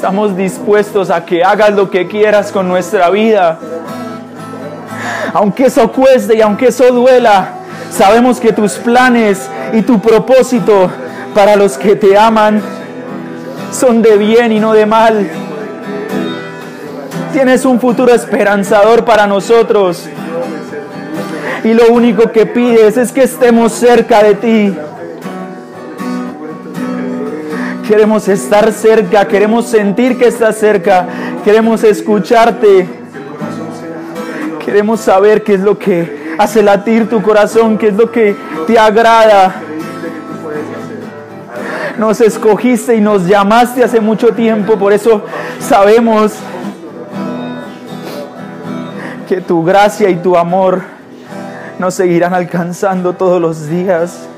[0.00, 3.58] Estamos dispuestos a que hagas lo que quieras con nuestra vida.
[5.34, 7.52] Aunque eso cueste y aunque eso duela,
[7.90, 10.90] sabemos que tus planes y tu propósito
[11.34, 12.62] para los que te aman
[13.70, 15.30] son de bien y no de mal.
[17.34, 20.08] Tienes un futuro esperanzador para nosotros.
[21.62, 24.78] Y lo único que pides es que estemos cerca de ti.
[27.90, 31.08] Queremos estar cerca, queremos sentir que estás cerca,
[31.44, 32.88] queremos escucharte.
[34.64, 38.36] Queremos saber qué es lo que hace latir tu corazón, qué es lo que
[38.68, 39.56] te agrada.
[41.98, 45.24] Nos escogiste y nos llamaste hace mucho tiempo, por eso
[45.58, 46.34] sabemos
[49.28, 50.82] que tu gracia y tu amor
[51.80, 54.29] nos seguirán alcanzando todos los días.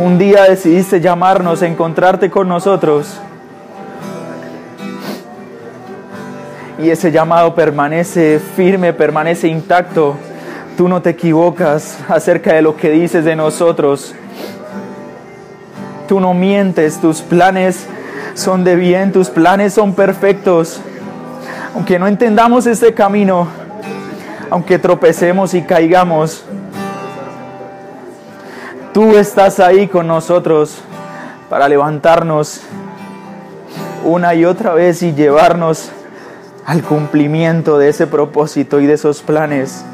[0.00, 3.20] Un día decidiste llamarnos, encontrarte con nosotros.
[6.78, 10.16] Y ese llamado permanece firme, permanece intacto.
[10.78, 14.14] Tú no te equivocas acerca de lo que dices de nosotros.
[16.08, 17.86] Tú no mientes, tus planes
[18.32, 20.80] son de bien, tus planes son perfectos.
[21.74, 23.48] Aunque no entendamos este camino,
[24.48, 26.46] aunque tropecemos y caigamos,
[28.92, 30.78] tú estás ahí con nosotros
[31.48, 32.60] para levantarnos
[34.04, 35.90] una y otra vez y llevarnos
[36.64, 39.84] al cumplimiento de ese propósito y de esos planes.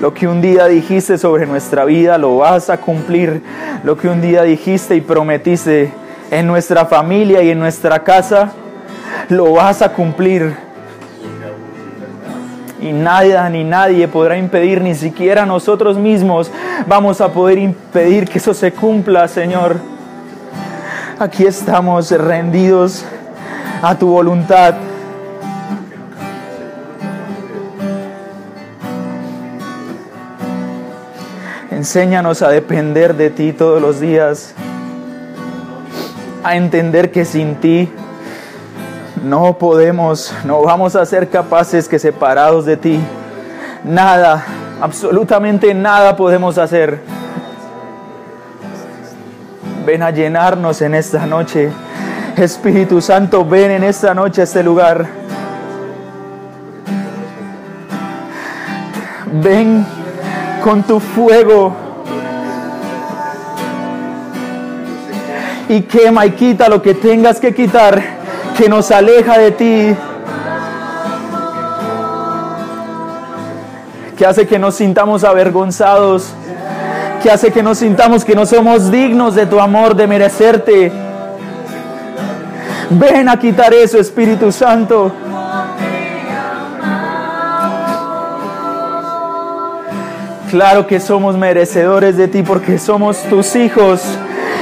[0.00, 3.42] Lo que un día dijiste sobre nuestra vida lo vas a cumplir.
[3.84, 5.92] Lo que un día dijiste y prometiste
[6.30, 8.52] en nuestra familia y en nuestra casa,
[9.28, 10.56] lo vas a cumplir.
[12.82, 16.50] Y nada ni nadie podrá impedir, ni siquiera nosotros mismos
[16.88, 19.76] vamos a poder impedir que eso se cumpla, Señor.
[21.16, 23.04] Aquí estamos rendidos
[23.80, 24.74] a tu voluntad.
[31.70, 34.54] Enséñanos a depender de ti todos los días,
[36.42, 37.88] a entender que sin ti
[39.22, 43.00] no podemos, no vamos a ser capaces que separados de ti,
[43.84, 44.44] nada,
[44.80, 47.00] absolutamente nada podemos hacer.
[49.86, 51.70] Ven a llenarnos en esta noche.
[52.36, 55.06] Espíritu Santo, ven en esta noche a este lugar.
[59.42, 59.84] Ven
[60.62, 61.74] con tu fuego
[65.68, 68.21] y quema y quita lo que tengas que quitar
[68.56, 69.96] que nos aleja de ti,
[74.16, 76.28] que hace que nos sintamos avergonzados,
[77.22, 80.92] que hace que nos sintamos que no somos dignos de tu amor, de merecerte.
[82.90, 85.12] Ven a quitar eso, Espíritu Santo.
[90.50, 94.02] Claro que somos merecedores de ti porque somos tus hijos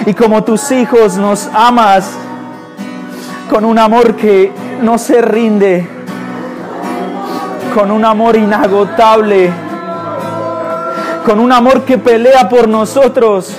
[0.06, 2.12] y como tus hijos nos amas
[3.50, 5.84] con un amor que no se rinde,
[7.74, 9.50] con un amor inagotable,
[11.26, 13.52] con un amor que pelea por nosotros.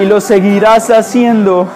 [0.00, 1.68] Y lo seguirás haciendo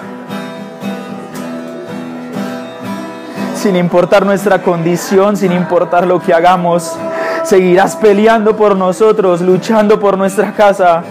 [3.54, 6.96] sin importar nuestra condición, sin importar lo que hagamos.
[7.44, 11.04] Seguirás peleando por nosotros, luchando por nuestra casa.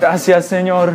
[0.00, 0.94] Gracias Señor.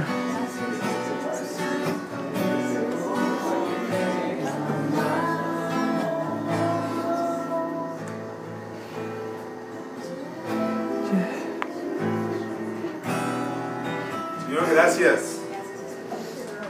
[14.48, 15.38] Señor, gracias.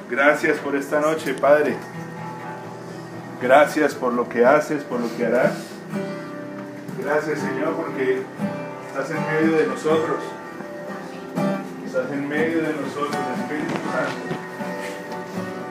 [0.10, 1.78] Gracias por esta noche, Padre.
[3.42, 5.54] Gracias por lo que haces, por lo que harás.
[7.02, 8.24] Gracias, Señor, porque
[8.90, 10.35] estás en medio de nosotros.
[11.96, 14.28] Estás en medio de nosotros, Espíritu Santo.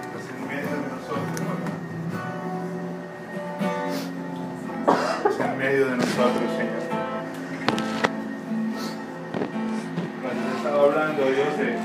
[0.00, 1.68] Estás en medio de nosotros, papá.
[5.28, 6.82] Estás en medio de nosotros, Señor.
[10.22, 11.76] Cuando estaba hablando, Dios, de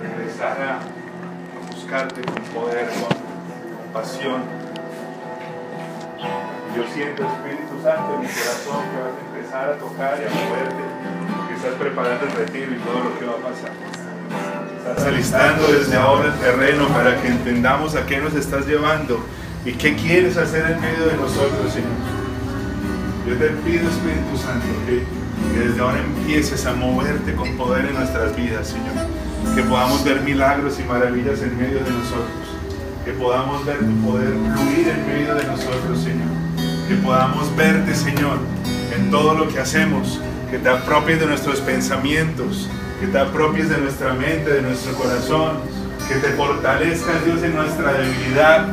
[0.00, 0.80] regresar a, a
[1.74, 4.42] buscarte con poder, con, con pasión.
[6.76, 10.30] Yo siento, Espíritu Santo, en mi corazón que vas a empezar a tocar y a
[10.30, 11.19] moverte
[11.60, 13.70] estás preparando el retiro y todo lo que va a pasar.
[14.78, 19.20] Estás alistando desde ahora el terreno para que entendamos a qué nos estás llevando
[19.66, 21.90] y qué quieres hacer en medio de nosotros, Señor.
[23.28, 25.04] Yo te pido, Espíritu Santo, que,
[25.58, 29.54] desde ahora empieces a moverte con poder en nuestras vidas, Señor.
[29.54, 32.56] Que podamos ver milagros y maravillas en medio de nosotros.
[33.04, 36.28] Que podamos ver tu poder fluir en medio de nosotros, Señor.
[36.88, 38.38] Que podamos verte, Señor,
[38.96, 43.78] en todo lo que hacemos que te apropies de nuestros pensamientos, que te apropies de
[43.78, 45.58] nuestra mente, de nuestro corazón,
[46.08, 48.66] que te fortalezcas, Dios, en nuestra debilidad,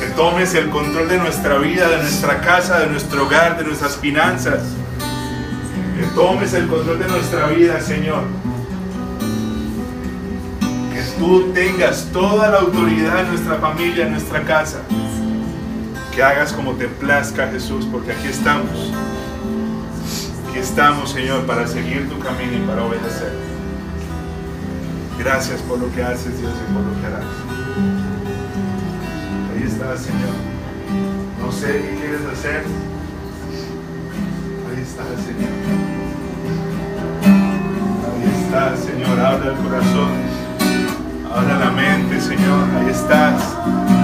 [0.00, 3.96] Que tomes el control de nuestra vida, de nuestra casa, de nuestro hogar, de nuestras
[3.96, 4.60] finanzas.
[5.96, 8.22] Que tomes el control de nuestra vida, Señor.
[10.92, 14.78] Que tú tengas toda la autoridad en nuestra familia, en nuestra casa.
[16.14, 18.92] Que hagas como te plazca, Jesús, porque aquí estamos.
[20.58, 23.32] Estamos, Señor, para seguir tu camino y para obedecer.
[25.16, 27.24] Gracias por lo que haces, Dios, y por lo que harás.
[29.54, 30.34] Ahí está, Señor.
[31.40, 32.64] No sé qué quieres hacer.
[34.68, 35.54] Ahí está, Señor.
[38.10, 39.20] Ahí está, Señor.
[39.20, 40.10] Habla el corazón.
[41.32, 42.64] Habla la mente, Señor.
[42.78, 43.97] Ahí estás.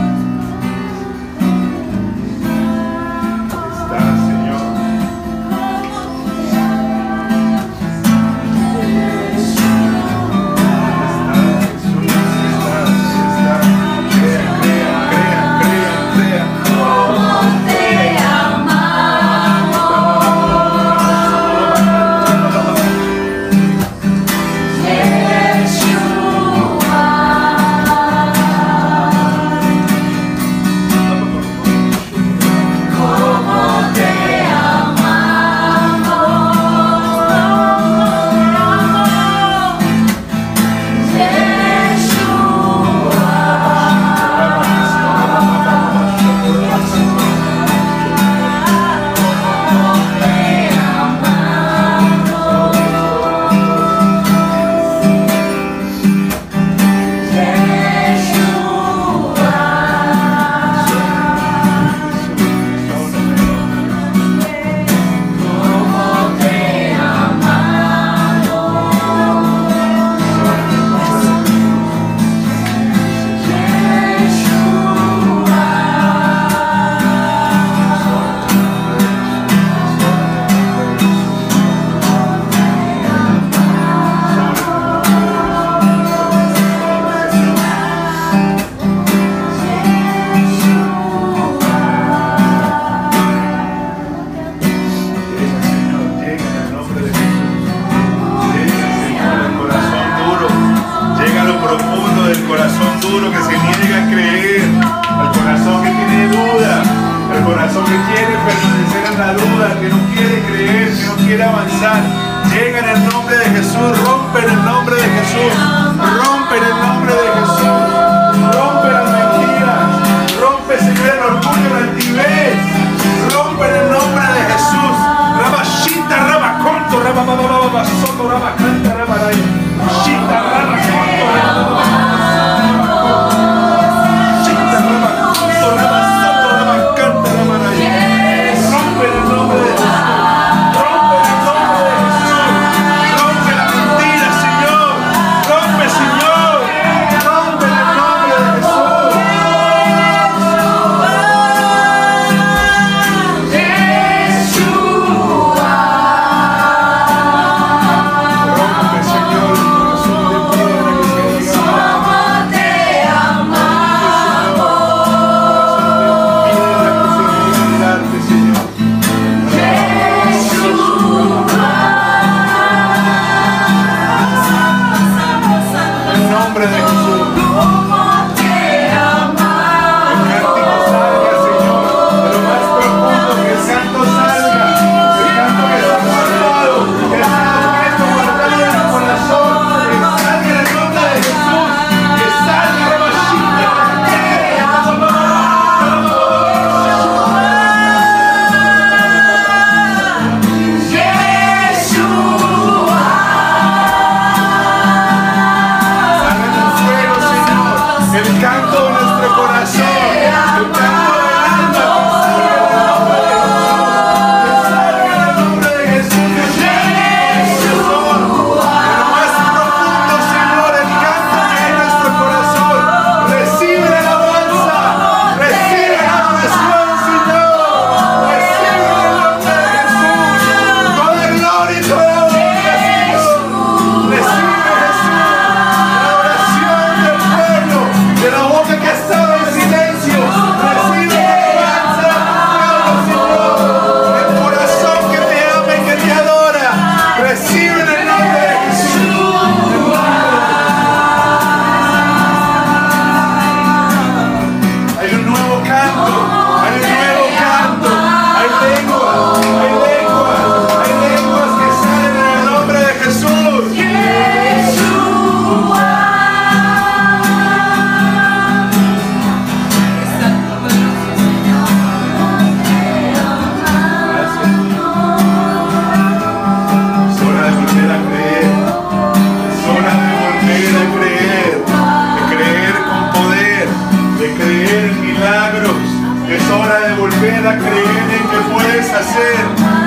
[286.44, 289.36] Es hora de volver a creer en que puedes hacer,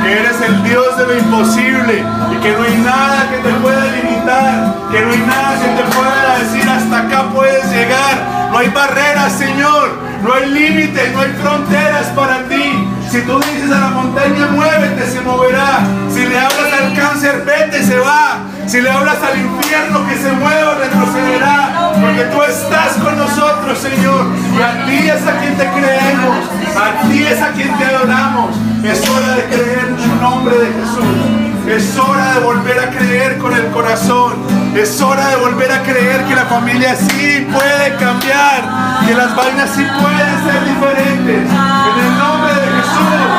[0.01, 3.85] que eres el Dios de lo imposible y que no hay nada que te pueda
[3.85, 8.49] limitar, que no hay nada que te pueda decir hasta acá puedes llegar.
[8.51, 12.87] No hay barreras, Señor, no hay límites, no hay fronteras para ti.
[13.11, 15.81] Si tú dices a la montaña, muévete, se moverá.
[16.11, 18.39] Si le hablas al cáncer, vete, se va.
[18.67, 21.93] Si le hablas al infierno, que se mueva, retrocederá.
[22.01, 24.27] Porque tú estás con nosotros, Señor.
[24.57, 26.37] Y a ti es a quien te creemos.
[26.75, 28.57] A ti es a quien te adoramos.
[28.83, 31.47] Es hora de creer en el nombre de Jesús.
[31.65, 34.33] Es hora de volver a creer con el corazón.
[34.75, 39.07] Es hora de volver a creer que la familia sí puede cambiar.
[39.07, 41.49] Que las vainas sí pueden ser diferentes.
[41.49, 43.36] En el nombre de Jesús.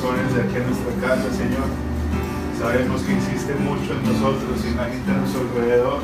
[0.00, 1.66] Corazones de aquí a nuestra casa, Señor.
[2.58, 6.00] Sabemos que hiciste mucho en nosotros y la gente a nuestro alrededor.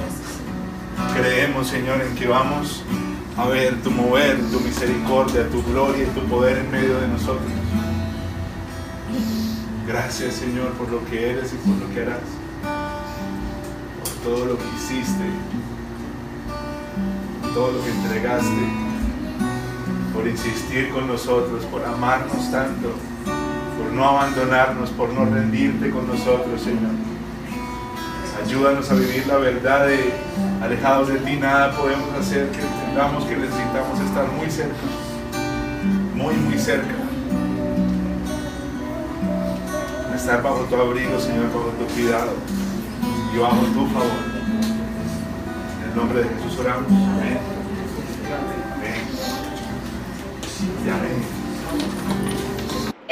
[1.14, 2.82] Creemos, Señor, en que vamos
[3.36, 7.50] a ver tu mover, tu misericordia, tu gloria y tu poder en medio de nosotros.
[9.86, 12.20] Gracias, Señor, por lo que eres y por lo que harás.
[14.00, 15.24] Por todo lo que hiciste,
[17.52, 18.84] todo lo que entregaste
[20.14, 22.94] por insistir con nosotros, por amarnos tanto,
[23.94, 26.92] no abandonarnos, por no rendirte con nosotros, Señor.
[28.44, 30.12] Ayúdanos a vivir la verdad de
[30.62, 34.74] alejados de ti, nada podemos hacer, que entendamos que necesitamos estar muy cerca,
[36.14, 36.94] muy, muy cerca.
[40.14, 42.32] Estar bajo tu abrigo, Señor, bajo tu cuidado
[43.34, 44.34] y bajo tu favor.
[45.82, 46.86] En el nombre de Jesús oramos.
[46.90, 47.38] Amén.
[48.74, 49.00] Amén.
[50.84, 51.43] Y amén.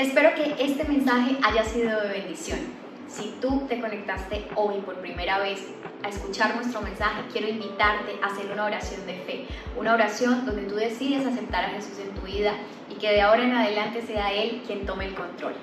[0.03, 2.59] Espero que este mensaje haya sido de bendición.
[3.07, 5.65] Si tú te conectaste hoy por primera vez
[6.03, 9.47] a escuchar nuestro mensaje, quiero invitarte a hacer una oración de fe,
[9.79, 12.53] una oración donde tú decides aceptar a Jesús en tu vida
[12.91, 15.55] y que de ahora en adelante sea Él quien tome el control.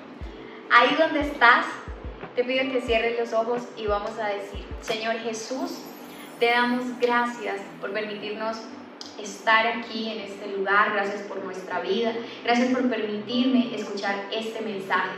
[0.70, 1.66] Ahí donde estás,
[2.34, 5.82] te pido que cierres los ojos y vamos a decir, Señor Jesús,
[6.38, 8.56] te damos gracias por permitirnos
[9.22, 12.12] estar aquí en este lugar, gracias por nuestra vida,
[12.44, 15.16] gracias por permitirme escuchar este mensaje.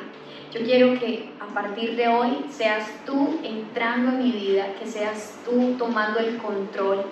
[0.52, 5.38] Yo quiero que a partir de hoy seas tú entrando en mi vida, que seas
[5.46, 7.06] tú tomando el control.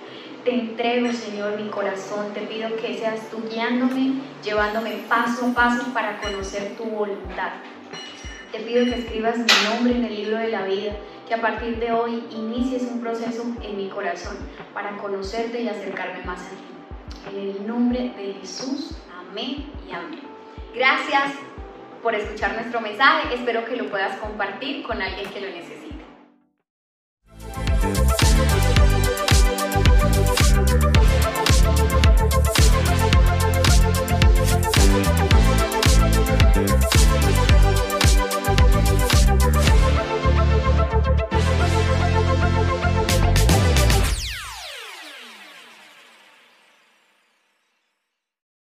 [0.45, 2.35] Te entrego, Señor, mi corazón.
[2.35, 7.53] Te pido que seas tú guiándome, llevándome paso a paso para conocer tu voluntad.
[8.53, 10.97] Te pido que escribas mi nombre en el libro de la vida,
[11.29, 14.37] que a partir de hoy inicies un proceso en mi corazón
[14.75, 17.37] para conocerte y acercarme más a ti.
[17.37, 20.21] En el nombre de Jesús, amén y amén.
[20.75, 21.35] Gracias
[22.03, 23.35] por escuchar nuestro mensaje.
[23.35, 25.80] Espero que lo puedas compartir con alguien que lo necesite.